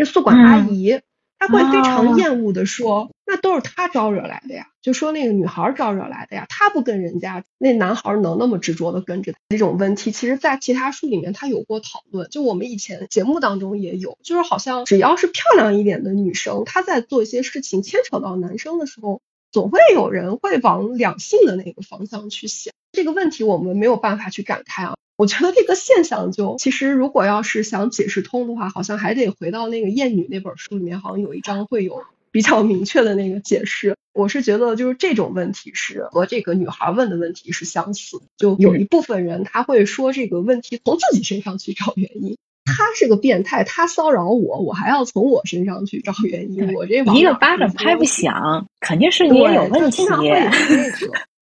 [0.00, 0.98] 那宿管阿姨，
[1.38, 9.38] 她会非常厌恶的说，那都是她招惹来的呀，就说那个女孩招惹来的呀，她不跟人家，那男孩能那么执着的跟着他？
[9.50, 19.20] 这种问题，其实在其他书里面他有过讨论，就我们以前节目当中也有，就是好像只要是漂亮一点的女生，她在做一些事情牵扯到男生的时候，
[19.52, 22.72] 总会有人会往两性的那个方向去想。
[22.92, 24.94] 这个问题我们没有办法去展开啊。
[25.20, 32.02] 我觉得这个现象就其实，如果要是想解释通的话，好像还得回到那个《艳女》那本书里面，好像有一章会有
[32.32, 33.96] 比较明确的那个解释。
[34.14, 42.38] 我是觉得，就是这种问题是和这个女孩问的问题是相似，就有一部分人他会说这个问题从自己身上去找原因。
[42.64, 46.72] 他是个变态，他骚扰我，我还要从我身上去找原因。
[46.72, 50.02] 我这一个巴掌拍不响，肯定是你也有问题。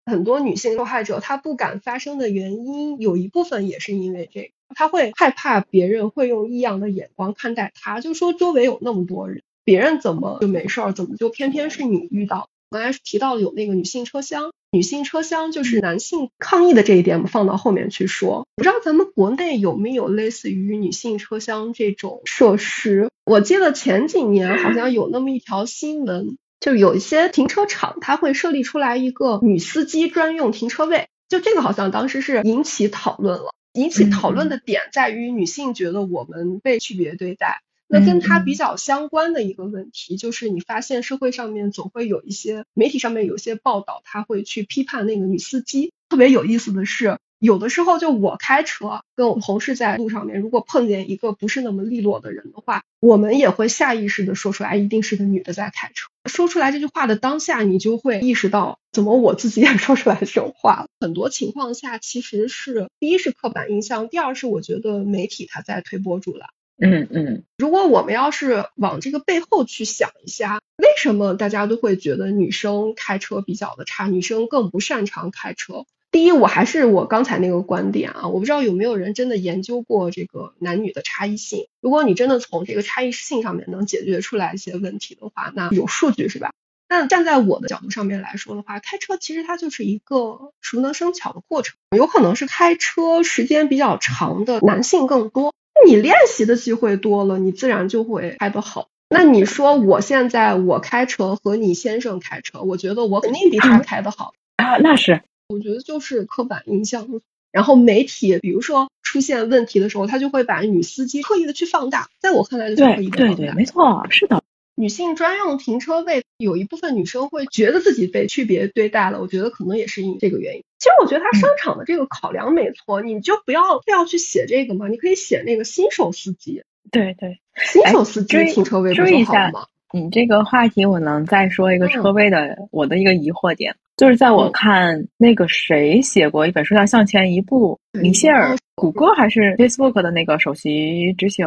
[0.07, 12.49] 很多女性受害者，她不敢发声的原因，有一部分也是因为这个，她会害怕别人会用异样的眼光看待她，就说周围有那么多人，别人怎么就没事儿，怎么就偏偏是你遇到？
[12.71, 18.47] 刚才提到有那个女性车厢，女性车厢就是男性抗议的这一点，放到后面去说。
[18.57, 23.09] 不知道咱们国内有没有类似于女性车厢这种设施？
[23.25, 26.37] 我记得前几年好像有那么一条新闻。
[26.61, 33.55] 就有一些停车场，它会设立出来一个女司机专用停车位，就这个好像当时是引起讨论了。
[33.75, 37.61] 引起讨论的点在于女性觉得我们被区别对待。
[37.89, 45.93] 那跟它比较相关的一个问题，就是你发现社会上面总会有一些媒体上面有些报道，他会去批判那个女司机。
[46.09, 47.19] 特别有意思的是。
[47.39, 56.09] 有的时候，就我开车跟我同事在路上面，如果碰见一个不是那么利落的人的话，我们也会下意识的说出来，一定是个女的在开车。
[56.29, 60.87] 说出来这句话的当下，你就会意识到，怎么我自己也 说出来这种话了。
[60.99, 66.49] 很多情况下，其实是第一是刻板印象，第二是我觉得媒体它在推波助澜。
[66.79, 67.45] 嗯嗯。
[67.59, 75.85] 如果我们要是往这个背后去想一下，为什么大家都会觉得女生开车比较的差，女生更不擅长开车？
[76.17, 81.67] 第一，我还是我刚才那个观点啊，我不知道有没有人真的研究过这个男女的差异性。
[81.83, 86.53] 如果你真的从这个差异性上面能解决出来一些问题的话，那有数据是吧？
[86.89, 91.77] 那站在我的角度上面来说的话，开车其实它就是一个熟能生巧的过程。
[91.95, 95.53] 有可能是开车时间比较长的男性更多，
[95.87, 98.89] 你练习的机会多了，你自然就会开得好。
[99.11, 105.21] 那你说我现在我开车和你先生开车，我觉得我肯定比他开得好啊，那是。
[105.49, 107.09] 我觉得就是刻板印象，
[107.53, 113.35] 然后媒体比如说出现问题的时候，他就会把女司机刻意的去放大，在我看来就是刻意的放大。
[113.35, 114.43] 对对对，没错，是的。
[114.75, 120.65] 女性专用停车位，有一部分女生会觉得自己被区别对待了，我觉得可能也是因这个原因。
[120.79, 126.63] 其实我觉得他商场的这个考量没错，你就不要非要去写这个嘛，你可以写那个新手司机。
[126.91, 127.41] 对对，
[127.73, 129.67] 新手司机停车位不就好吗？
[129.93, 141.47] 你这个话题，我能再说一个车位的我的一个疑惑点，就是在我看那个谁写过一本书叫《向前一步》，米歇尔，谷歌还是 Facebook 的那个首席执行，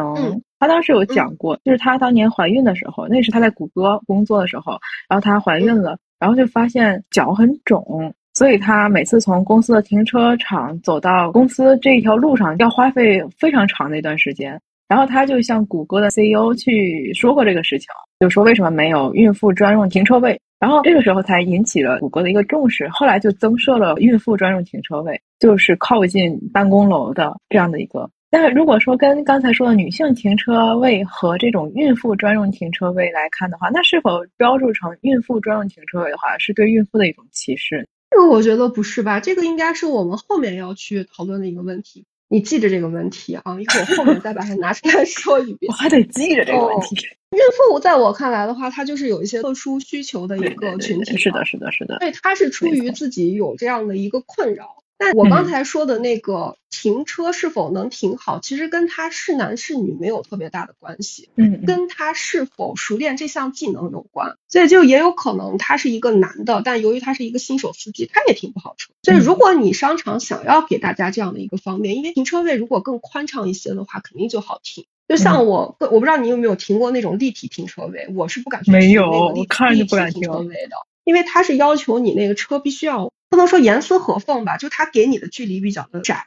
[0.58, 4.72] 他当时有讲过，就是他当年怀孕的时候，那是他在谷歌工作的时候，
[5.08, 14.60] 然后他怀孕了，然后就发现脚很肿，所以他每次从公司的停车场走到公司这一条路上，要花费非常长的一段时间。
[14.88, 17.86] 然后他就向谷歌的 CEO 去说过这个事情，
[18.18, 20.36] 就说为什么没有孕妇专用停车位。
[20.60, 28.08] 然后这个时候才引起了谷歌的一个重视，后来就增设了孕妇专用停车位，就是靠近办公楼的这样的一个。
[28.32, 37.88] 但如果说跟刚才说的女性停车位和这种孕妇专用停车位来看的话，那是否标注成孕妇专用停车位的话，是对孕妇的一种歧视？
[38.10, 39.18] 这个我觉得不是吧？
[39.18, 42.04] 这个应该是我们后面要去讨论的一个问题。
[42.32, 45.68] 你记着这个问题啊，一会儿后面再把它拿出来 说一遍。
[45.68, 46.94] 我还得记着这个问题。
[47.30, 51.16] 孕妇在我看来的话，她就是有一些特殊需求的一个群体。
[51.16, 51.98] 是的，是的，是的。
[51.98, 54.76] 对，她是出于自己有这样的一个困扰。
[55.00, 64.36] 但我刚才说的那个停车是否能停好，其实跟他是男是女没有特别大的关系，嗯，跟他是否熟练这项技能有关。
[64.50, 68.92] 所以就也有可能他是一个男的，但由于他是一个新手司机，他也停不好车。
[69.02, 74.84] 所以如果你商场想要给大家这样的一个方便，因为停车位如果更宽敞一些的话，肯定就好停。
[75.08, 83.10] 就像我，我不知道你有没有停过那种立体停车位，我是不敢去没有，我看着就不敢停车位的，因为他是要求你那个车必须要。
[83.30, 86.24] 不能说严丝合缝吧，就它给你的距离比较的窄，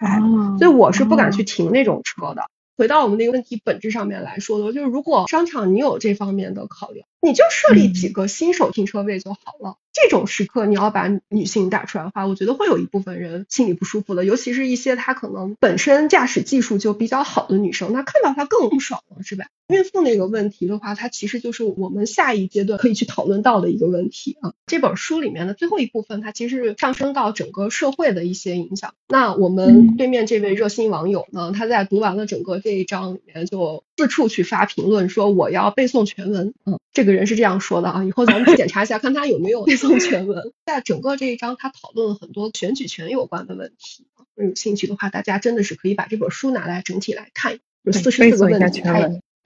[0.57, 2.43] 所以我是不敢去停那种车的。
[2.77, 9.77] 回到我们那个问题本质上面来说的，就是如果商场你有这方面的考量，你就设立几个新手停车位就好了。
[9.93, 19.45] 这种时刻你要把女性打出来的话，我觉得会有一部分人心里不舒服的，尤其是一些她可能本身驾驶技术就比较好的女生，那看到她更不爽了，是吧？
[19.67, 24.53] 孕妇那个问题的话，它其实就是我们下一阶段可以去讨论到的一个问题啊。
[24.65, 28.95] 这本书里面的最后一部分，它其实上升到整个社会的一些影响。
[29.07, 36.53] 那我们对面这位热心网友呢，他在读完了整个这一章里面，就四处去发评论，说我要背诵全文。
[36.65, 40.51] 嗯，这个人是这样说的啊，以后咱们检查一下，看他有没有背诵全文。
[40.65, 44.05] 在整个这一章，他讨论了很多选举权有关的问题。
[44.35, 48.81] 有兴趣的话，大家真的是可以把这本书拿来整体来看，有四十四个问题。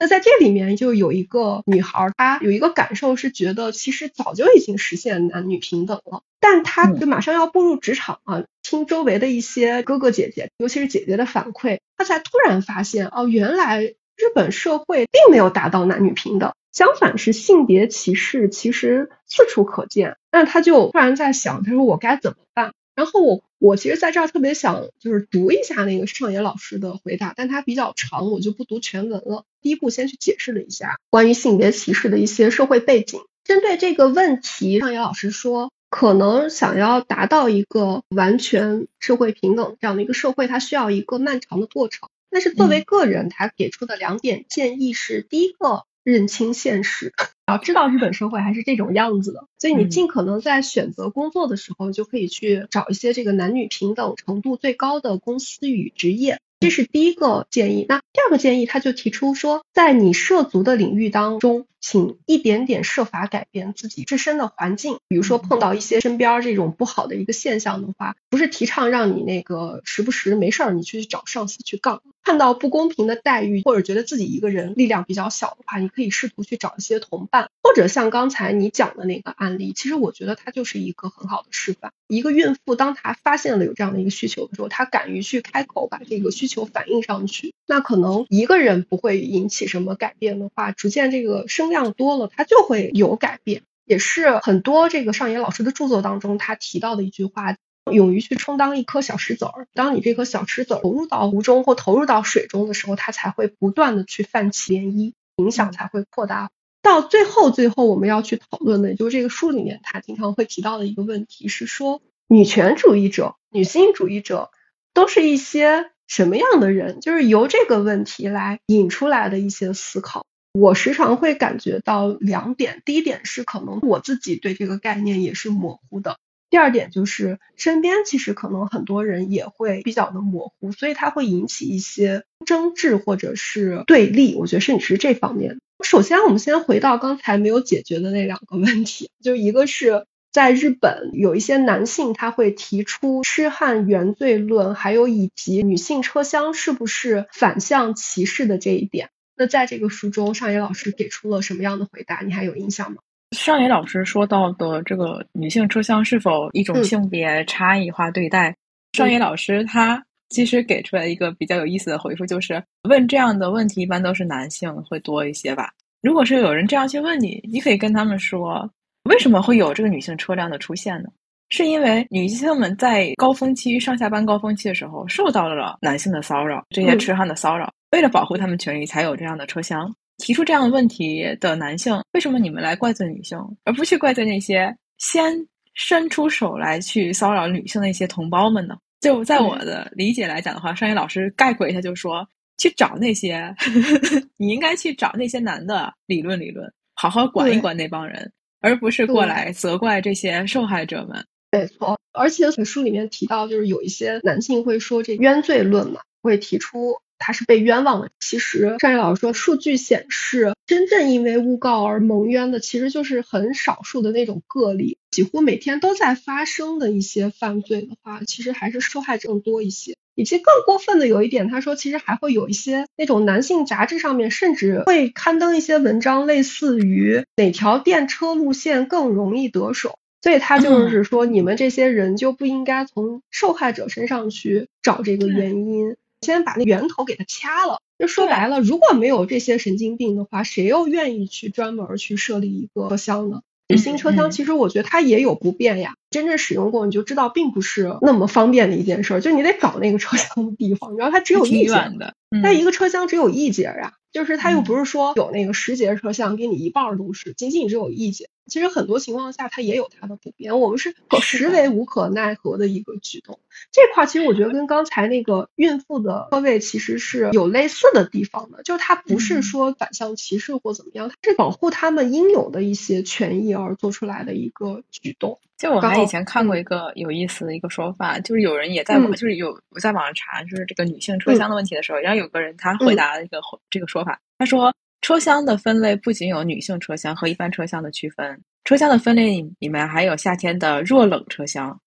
[0.00, 20.16] 那在这里面就有一个女孩，她有一个感受是觉得其实早就已经实现男女平等了，但她就马上要步入职场啊，听周围的一些哥哥姐姐，尤其是姐姐的反馈，她才突然发现哦，原来日本社会并没有达到男女平等，相反是性别歧视其实四处可见。
[20.32, 22.72] 那他就突然在想，他说我该怎么办？
[22.96, 29.44] 然后我我其实在这儿特别想就是读一下那个上野老师的回答，但它比较长，我就不读全文了。
[29.62, 33.20] 第一步先去解释了一下关于性别歧视的一些社会背景。
[33.44, 42.08] 针对这个问题，上野老师说，可能想要达到一个完全社会平等这样的一个社会，它需要一个漫长的过程。
[42.30, 45.84] 但是作为个人，他给出的两点建议是：第一个。
[46.04, 47.12] 认清现实，
[47.48, 56.38] 要知道日本社会还是这种样子的，所以你尽可能在选择工作的时候，就可以去找一些这个男女平等程度最高的公司与职业。
[56.60, 57.86] 这是第一个建议。
[57.88, 64.98] 那第二个建议，他就提出说，在你涉足的领域当中，请一点点设法改变自己自身的环境。
[65.06, 72.02] 比如说碰到一些身边这种不好的一个现象的话，不是提倡让你那个时不时没事儿你去找上司去杠。
[72.24, 81.92] 看到不公平的待遇，或者觉得自己一个人力量比较小的话，你可以试图去找一些同伴，或者像刚才你讲的那个案例，其实我觉得它就是一个很好的示范。
[82.06, 93.62] 一个孕妇当她发现了有这样的一个需求的时候，她敢于去开口把这个需求反映上去，那可能一个人不会引起什么改变的话，逐渐这个声量多了，它就会有改变。
[93.84, 97.56] 也是很多这个上野老师的著作当中他提到的一句话。
[97.90, 106.50] 勇于去充当一颗小石子儿，当你这颗小石子儿投入到湖中或投入到水中的时候，它才会不断的去泛起涟漪，影响才会扩大。
[106.82, 114.50] 到最后，最后我们要去讨论的，也就是这个书里面他经常会提到的一个问题是说，女权主义者、女性主义者
[114.94, 117.00] 都是一些什么样的人？
[117.00, 120.24] 就是由这个问题来引出来的一些思考。
[120.52, 126.16] 我时常会感觉到两点，第一点是可能我自己对这个概念也是模糊的。
[126.50, 134.34] 第二点就是身边其实可能很多人也会比较的模糊，所以它会引起一些争执或者是对立。
[134.34, 135.58] 我觉得甚至是这方面。
[135.84, 149.10] 首先，我们先回到刚才没有解决的那两个问题，就一个是在日本有一些男性他会提出痴汉原罪论，还有以及女性车厢是不是反向歧视的这一点。
[149.36, 152.22] 那在这个书中，上野老师给出了什么样的回答？
[152.22, 152.98] 你还有印象吗？
[153.30, 158.56] 上野老师说到的这个女性车厢是否一种性别差异化对待？
[158.94, 165.72] 上野老师他其实给出来一个比较有意思的回复，就是问这样的问题一般都是男性会多一些吧。
[166.02, 168.70] 如果是有人这样去问你，你可以跟他们说，
[169.04, 171.08] 为什么会有这个女性车辆的出现呢？
[171.50, 179.90] 是因为女性们在高峰期上下班高峰期的时候受到了男性的骚扰，这些痴汉的骚扰，为了保护他们权益才有这样的车厢。
[180.18, 185.32] 提出这样的问题的男性，为什么你们来怪罪女性，而不去怪罪那些先
[185.74, 188.76] 伸出手来去骚扰女性的一些同胞们呢？
[189.00, 193.54] 就在我的理解来讲的话，商业老师概括一下，就说去找那些，
[194.36, 201.24] 你应该去找那些男的理论理论，好好管一管那帮人，而不是过来责怪这些受害者们。
[201.50, 206.96] 没错，而且书里面提到，就是有一些男性会说这冤罪论嘛，会提出。
[207.18, 208.10] 他是被冤枉的。
[208.20, 214.98] 其实，上野老师说，数据显示，真正因为诬告而蒙冤的，其实就是很少数的那种个例。
[215.10, 219.94] 几乎每天都在发生的一些犯罪的话，其实还是受害者更多一些。
[220.14, 229.96] 以及更过分的有一点，他说，其实还会有一些那种男性杂志上面，甚至会刊登一些文章，类似于哪条电车路线更容易得手。
[230.20, 235.94] 所以他就是说，你们这些人就不应该从受害者身上去找这个原因。
[236.20, 243.40] 先把那源头给它掐了，就说白了，如果没有这些神经病的话，谁又愿意去专门去设立一个车厢呢？
[243.70, 258.30] 女性车厢其实我觉得它也有不便呀，真正使用过你就知道，并不是那么方便的一件事，就你得找那个车厢的地方，然后它只有一节的，它一个车厢只有一节呀，就是它又不是说有那个十节车厢给你一半都是，仅仅只有一节。
[258.48, 263.38] 其实很多情况下，它也有它的不便，我们是实为无可奈何的一个举动。
[263.72, 275.38] 这块其实我觉得跟刚才那个孕妇的车位其实是有类似的地方的，就是它不是说反向歧视或怎么样，它是保护他们应有的一些权益而做出来的一个举动。
[275.56, 284.74] 就我还以前看过一个有意思的一个说法，就是有人也在网，就是有我在网上查，就是这个女性车厢的问题的时候，然后有个人他回答了一个这个说法，他说。
[285.00, 291.78] 车厢的分类不仅有女性车厢和一般车厢的区分，车厢的分类里面还有夏天的弱冷车厢。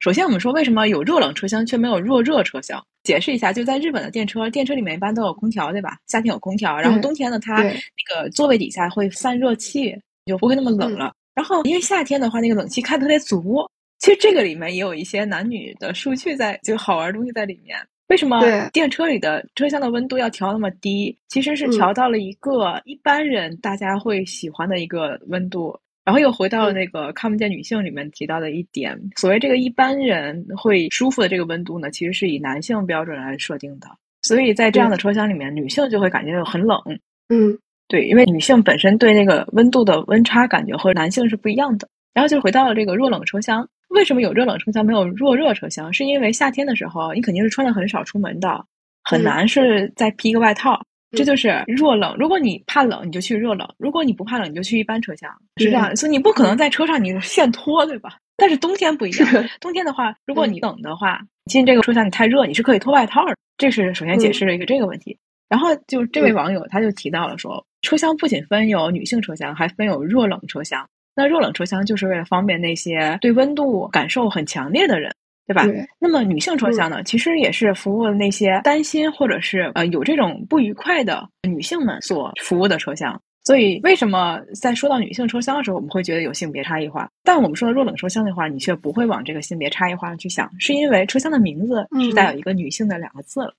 [0.00, 2.84] 首先，我们说为什么有弱冷车厢却没有弱热车厢？
[3.02, 5.96] 解释一下，就在日本的电车，电车里面一般都有空调，对吧？
[6.06, 7.72] 夏天有空调，然后冬天呢，它那
[8.12, 9.96] 个座位底下会散热气，
[10.26, 11.14] 就不会那么冷了。
[11.34, 13.66] 然后因为夏天的话，那个冷气开特别足。
[13.98, 17.78] 其实这个里面也有一些男女的数据在，就好玩东西在里面。
[18.08, 18.40] 为什么
[18.70, 21.16] 电车里的车厢的温度要调那么低？
[21.28, 33.88] 其实是调到了一个一般人大家会喜欢的一个温度，然后又回到了那个看不见女性里面提到的一点，所谓这个一般人会舒服的这个温度呢，其实是以男性标准来设定的。
[34.22, 36.80] 所以在这样的车厢里面，女性就会感觉很冷。
[37.28, 41.88] 嗯，对，因为女性本身对那个温度的温差感觉和男性是不一样的。
[42.14, 43.68] 然后就回到了这个弱冷车厢。
[43.96, 45.90] 为什么有热冷车厢没有弱热车厢？
[45.90, 48.62] 是因为夏天的时候你肯定是穿的很少出门的，
[49.02, 50.80] 很难是再披个外套。
[51.12, 52.14] 这就是弱冷。
[52.18, 55.30] 如果你怕冷，你就去热冷；如果你不怕冷，你就去一般车厢。
[55.56, 58.18] 是这样，所以你不可能在车上你现脱，对吧？
[58.36, 63.34] 但是冬天不一样，冬天的话，如果你冷的话，进这个车厢你太热，你是可以脱外套的。
[63.56, 65.16] 这是首先解释了一个这个问题。
[65.48, 70.86] 然后就这位网友他就提到了说，车厢不仅分有女性车厢，还分有弱冷车厢。
[71.16, 75.10] 那热冷车厢就是为了方便那些对温度感受很强烈的人，
[75.46, 75.64] 对吧？
[75.98, 83.18] 那么女性车厢呢，其实也是服务那些担心或者是呃有这种不愉快的女性们所服务的车厢。
[83.44, 87.08] 所以，为什么在说到女性车厢的时候，我们会觉得有性别差异化？
[87.22, 93.54] 但我们说的弱冷车厢的话，你却不会往这个性别差异化上去想，是因为车厢的名字是带有一个女性的两个字了。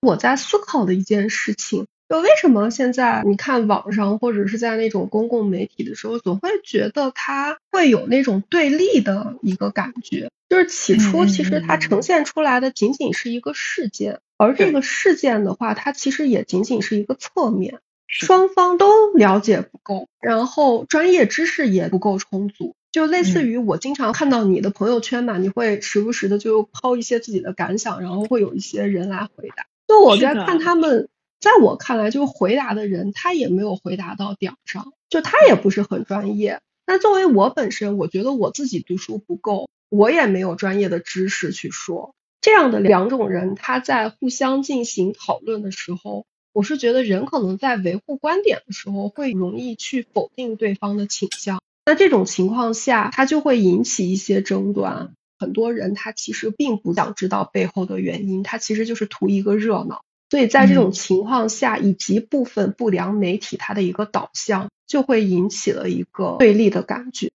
[0.00, 1.86] 我在思考的一件事情。
[2.08, 10.30] 就为什么现在你看网上或者是在那种公共媒体的时候，总会觉得它会有那种对立的一个感觉？
[10.48, 22.76] 就是起初其实它呈现出来的仅仅是一个事件，而这个事件的话，它其实也仅仅是一个侧面，双方都了解不够，然后专业知识也不够充足。
[22.92, 29.66] 就类似于我经常看到你的朋友圈嘛，你会时不时的就抛一些自己的感想，然后会有一些人来回答。
[29.88, 31.08] 就我在看他们。
[31.40, 36.60] 在我看来，就是回答的人他也没有回答到点上，就他也不是很专业。
[36.86, 42.14] 那作为我本身，我觉得我自己读书不够，我也没有专业的知识去说。
[42.40, 51.60] 这样的两种人，他在互相进行讨论的时候，我是觉得人可能在维护观点的时候，会容易去否定对方的倾向。
[51.84, 55.12] 那这种情况下，他就会引起一些争端。
[55.38, 60.02] 很多人他其实并不想知道背后的原因，他其实就是图一个热闹。
[60.28, 67.30] 所以在这种情况下，以及部分不良媒体它的一个导向，就会引起了一个对立的感觉。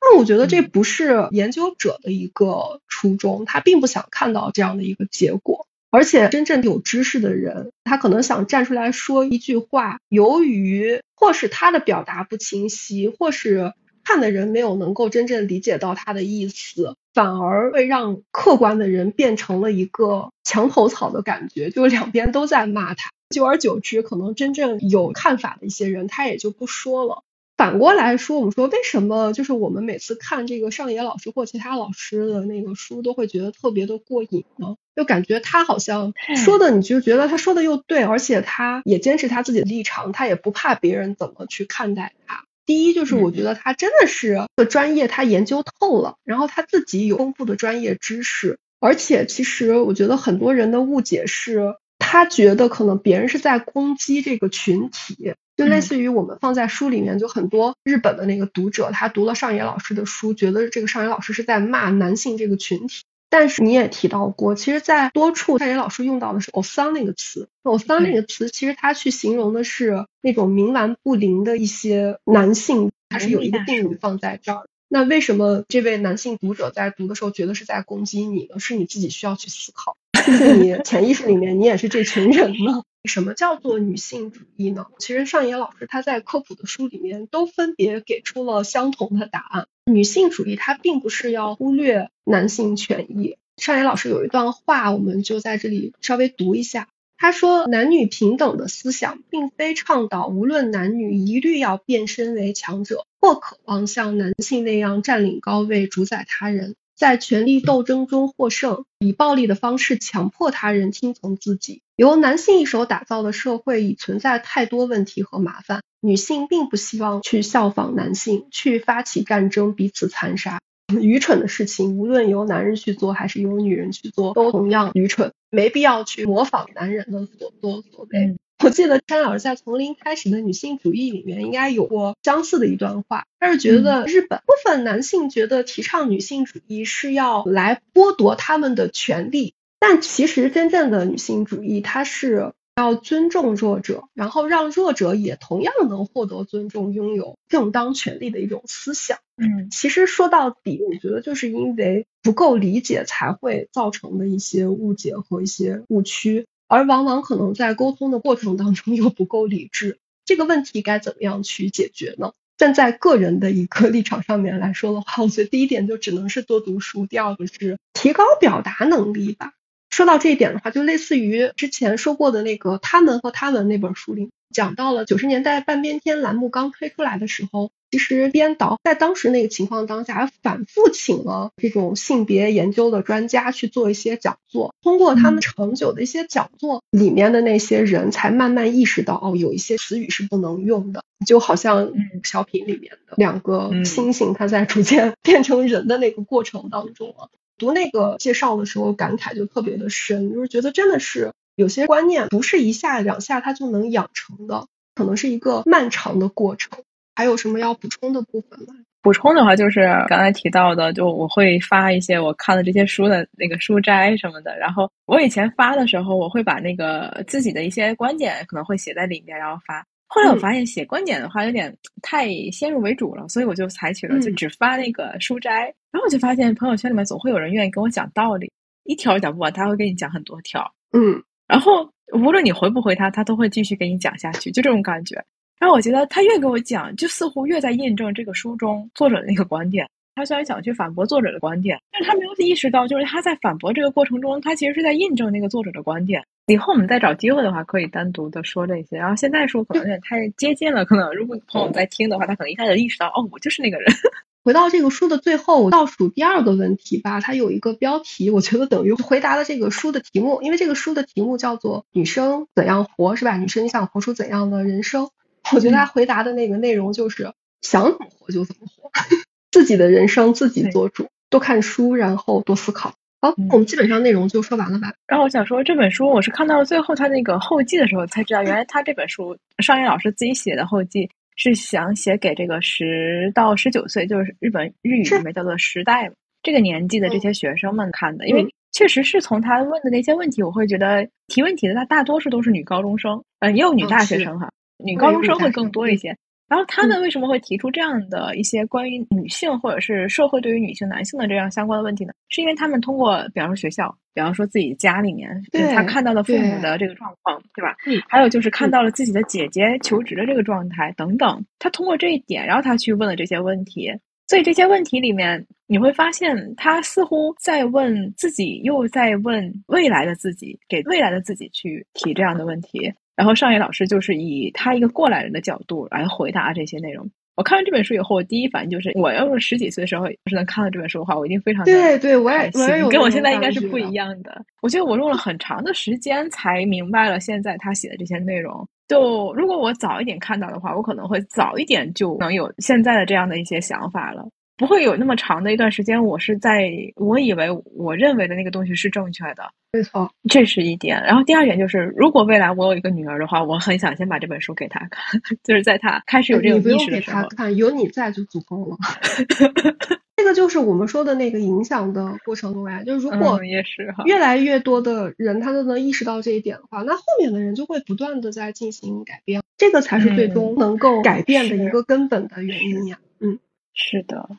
[0.00, 5.66] 那我觉得这不是研究者的一个初衷，他并不想看到这样的一个结果。
[5.90, 13.72] 而且真正有知识的人，他可能想站出来说一句话，由于或是他的表达不清晰，或是
[14.04, 23.10] 看的人没有能够真正理解到他的意思，反而会让客观的人变成了一个墙头草的感觉，就两边都在骂他。
[23.30, 27.24] 久而久之，可能真正有看法的一些人，他也就不说了。
[27.56, 34.74] 反过来说，我们说为什么就是我们每次看这个上野老师或其他老师的那个书，都会觉得特别的过瘾呢？
[34.96, 36.12] 就感觉他好像
[36.44, 42.44] 说的，你就觉得他说的又对，而且他也坚持他自己的立场，他也不怕别人怎么去看待他。
[42.66, 63.04] 第一就是我觉得他真的是个专业，他研究透了，然后他自己有丰富的专业知识，而且其实我觉得很多人的误解是，他觉得可能别人是在攻击这个群体，就类似于我们放在书里面，就很多日本的那个读者，他读了上野老师的书，觉得这个上野老师是在骂男性这个群体。
[63.36, 74.68] 但是你也提到过，其实，在多处上野老师用到的是“偶桑”那个词，“偶桑”那个词，其实它去形容的是那种冥顽不灵的一些男性，他是有一个定语放在这儿。
[74.86, 78.60] 那为什么这位男性读者在读的时候觉得是在攻击你呢？
[78.60, 82.84] 是你自己需要去思考，毕竟你潜意识里面你也是这群人呢。
[83.04, 84.86] 什么叫做女性主义呢？
[84.98, 89.66] 其实上野老师他在科普的书里面都分别给出了相同的答案。
[89.86, 93.36] 女性主义它并不是要忽略男性权益。
[93.58, 96.88] 上野老师有一段话，我们就在这里稍微读一下。
[97.16, 106.74] 他说：“男女平等的思想，并非倡导无论男女一律要变身为强者，或渴望像男性那样占领高位、主宰他人。”
[107.04, 111.82] 在权力斗争中获胜，以暴力的方式强迫他人听从自己。
[111.96, 120.60] 由男性一手打造的社会已存在太多问题和麻烦，女性并不希望去效仿男性，去发起战争，彼此残杀。
[120.98, 125.30] 愚蠢的事情，无论由男人去做还是由女人去做，都同样愚蠢。
[125.50, 128.34] 没必要去模仿男人的所作所为。
[128.62, 149.18] 我记得张老师在《从零开始的女性主义》里面应该有过相似的一段话，他是觉得日本部分男性觉得提倡女性主义是要来剥夺他们的权利，但其实真正的女性主义，它是要尊重弱者，然后让弱者也同样能获得尊重，拥有正当权利的一种思想。
[149.36, 156.46] 嗯，其实说到底，我觉得就是因为不够理解才会造成的一些误解和一些误区。
[156.68, 162.32] 而往往可能在沟通的过程当中又不够理智，这个问题该怎么样去解决呢？
[162.56, 169.52] 站在个人的一个 立场上面来说的话，我觉得第一点就只能是多读书，第二个是提高表达能力吧。
[169.90, 177.70] 说到这一点的话，就类似于之前说过的那个《他们和他们》那本书里讲到了九十年代半边天栏目刚推出来的时候。
[177.94, 184.74] 其实编导在当时那个情况当下，反复请了这种性别研究的专家去做一些讲座。
[184.82, 191.04] 通过他们长久的一些讲座，里面的那些人才慢慢意识到，哦，有一些词语是不能用的。
[191.24, 191.92] 就好像
[192.24, 204.66] 小品里面的两个猩猩，它在逐渐 变成人的那个过程当中啊，读那个介绍的时候，感慨就特别的深，就是觉得真的是有些观念不是一下两下它就能养成的，
[204.96, 206.80] 可能是一个漫长的过程。
[207.14, 208.74] 还有什么要补充的部分吗？
[209.02, 214.56] 补充的话就是刚才提到的，就我会发一些我看的这些书的那个书摘什么的。
[214.58, 219.84] 然后我以前发的时候，我会把那个自己的一些观点可能会写在里面，然后发。
[220.06, 225.64] 后来我发现写观点的话有点太先入为主了，所以我就采取了就只发那个书摘。
[225.90, 228.50] 然后我就发现朋友圈里面总会有人愿意跟我讲道理，
[228.84, 230.64] 一条讲不完，他会跟你讲很多条。
[230.92, 235.22] 嗯，然后无论你回不回他，他都会继续给你讲下去，就这种感觉。
[235.58, 239.88] 然后我觉得他越跟我讲，就似乎越在印证这个书中作者的那个观点。
[240.16, 246.22] 他虽然想去反驳作者的观点，但是他没有意识到，就是他在反驳这个过程中，他其实是在印证那个作者的观点。
[246.46, 248.96] 以后我们再找机会的话，可以单独的说这些。
[248.96, 253.92] 然后现在说可能有点太接近了，可能如果朋友在听的话，他可能一下子意识到，哦，我就是那个人。
[254.44, 263.36] 回到这个书的最后，倒数第二个问题吧，它有一个标题，我觉得等于回答了这个书的题目，因为这个书的题目叫做《女生怎样活》，是吧？
[263.36, 265.08] 女生你想活出怎样的人生？
[265.52, 267.32] 我觉得他回答的那个内容就是
[267.62, 268.90] 想怎么活就怎么活，
[269.52, 272.94] 自己的人生自己做主，多看书，然后多思考。
[273.20, 274.92] 好，我们基本上内容就说完了吧。
[275.06, 286.10] 然后我想说，这本书我是看到了最后他那个后记的时候才知道，原来他这本书上野老师自己写的后记是想写给这个十到十九岁，就是日本日语里面叫做时代
[286.42, 294.50] 这个年纪的这些学生们看的，因为确实是从他问的那些问题，我会觉得提问题的他大多数都是女高中生，嗯，也有女大学生哈，
[294.84, 296.16] 女高中生会更多一些。
[296.46, 302.12] 然后他们为什么会提出这样的一些关于女性或者是社会对于女性、男性的这样相关的问题呢？
[302.28, 305.42] 是因为他们通过，比方说学校，比方说自己家里面，
[305.74, 307.74] 他看到了父母的这个状况，对吧？
[307.86, 308.00] 嗯。
[308.08, 313.90] 还有就是看到了自己的姐姐求职的这个状态等等，他通过这一点，然后他去问了这些问题。
[314.26, 322.92] 所以这些问题里面，你会发现他似乎在问自己，又在问未来的自己，给未来的自己去提这样的问题。
[323.16, 327.08] 然后上野老师就是以他一个过来人的角度来回答这些内容。
[327.36, 334.44] 我看完这本书以后，我第一反应就是，我要是十几岁的时候要是能看到这本书的话，我一定非常对对，我也我也有跟我现在应该是不一样的。
[334.62, 338.64] 我觉得我用了很长的时间才明白了现在他写的这些内容。
[338.86, 344.28] 就如果我早一点看到的话，我可能会早一点就能有现在的这样的一些想法了。
[344.56, 351.02] 不会有那么长的一段时间，我是在我以为我认为的那个东西是正确的，没错，这是一点。
[351.02, 358.76] 然后第二点就是，如果未来我有一个女儿的话，我很想先把这本书给她看， 就是在她开始有这种意识的时候，看有你在就足够了。
[360.16, 373.00] 这个就是我们说的那个影响的过程中呀，就是如果也是越来越多的人他都能意识到这一点的话，那后面的人就会不断的在进行改变，这个才是最终能够改变的一个根本的原因呀。
[373.18, 373.40] 嗯，
[373.74, 374.30] 是的。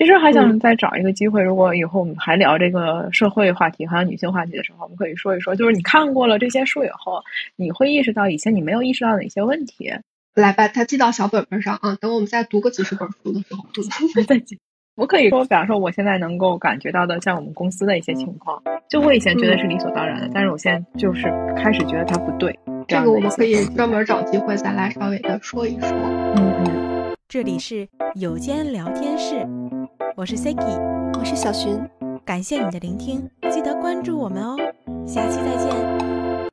[0.00, 7.22] 其实还想再找一个机会，如果以后我们还聊这个社会话题还有女性话题的时候，我们可以说一说，就是你看过了这些书以后，
[7.54, 9.92] 你会意识到以前你没有意识到哪些问题。
[10.34, 13.62] 来吧，它记到小本本上啊，等我们再读个几十本书的时候，
[14.26, 14.58] 再记。
[14.96, 21.24] 我可以说，比方说我现在能够感觉到的，像我们公司的一些情况，就我以前觉得是理所当然的，但是我现在就是
[21.54, 22.58] 开始觉得它不对。
[22.88, 25.90] 这个我们可以专门找机会再来稍微的说一说。
[25.90, 29.46] 嗯嗯，这里是有间聊天室。
[30.16, 31.80] 我是 Siki，我是小寻，
[32.24, 34.56] 感谢你的聆听，记得关注我们哦，
[35.06, 36.09] 下期再见。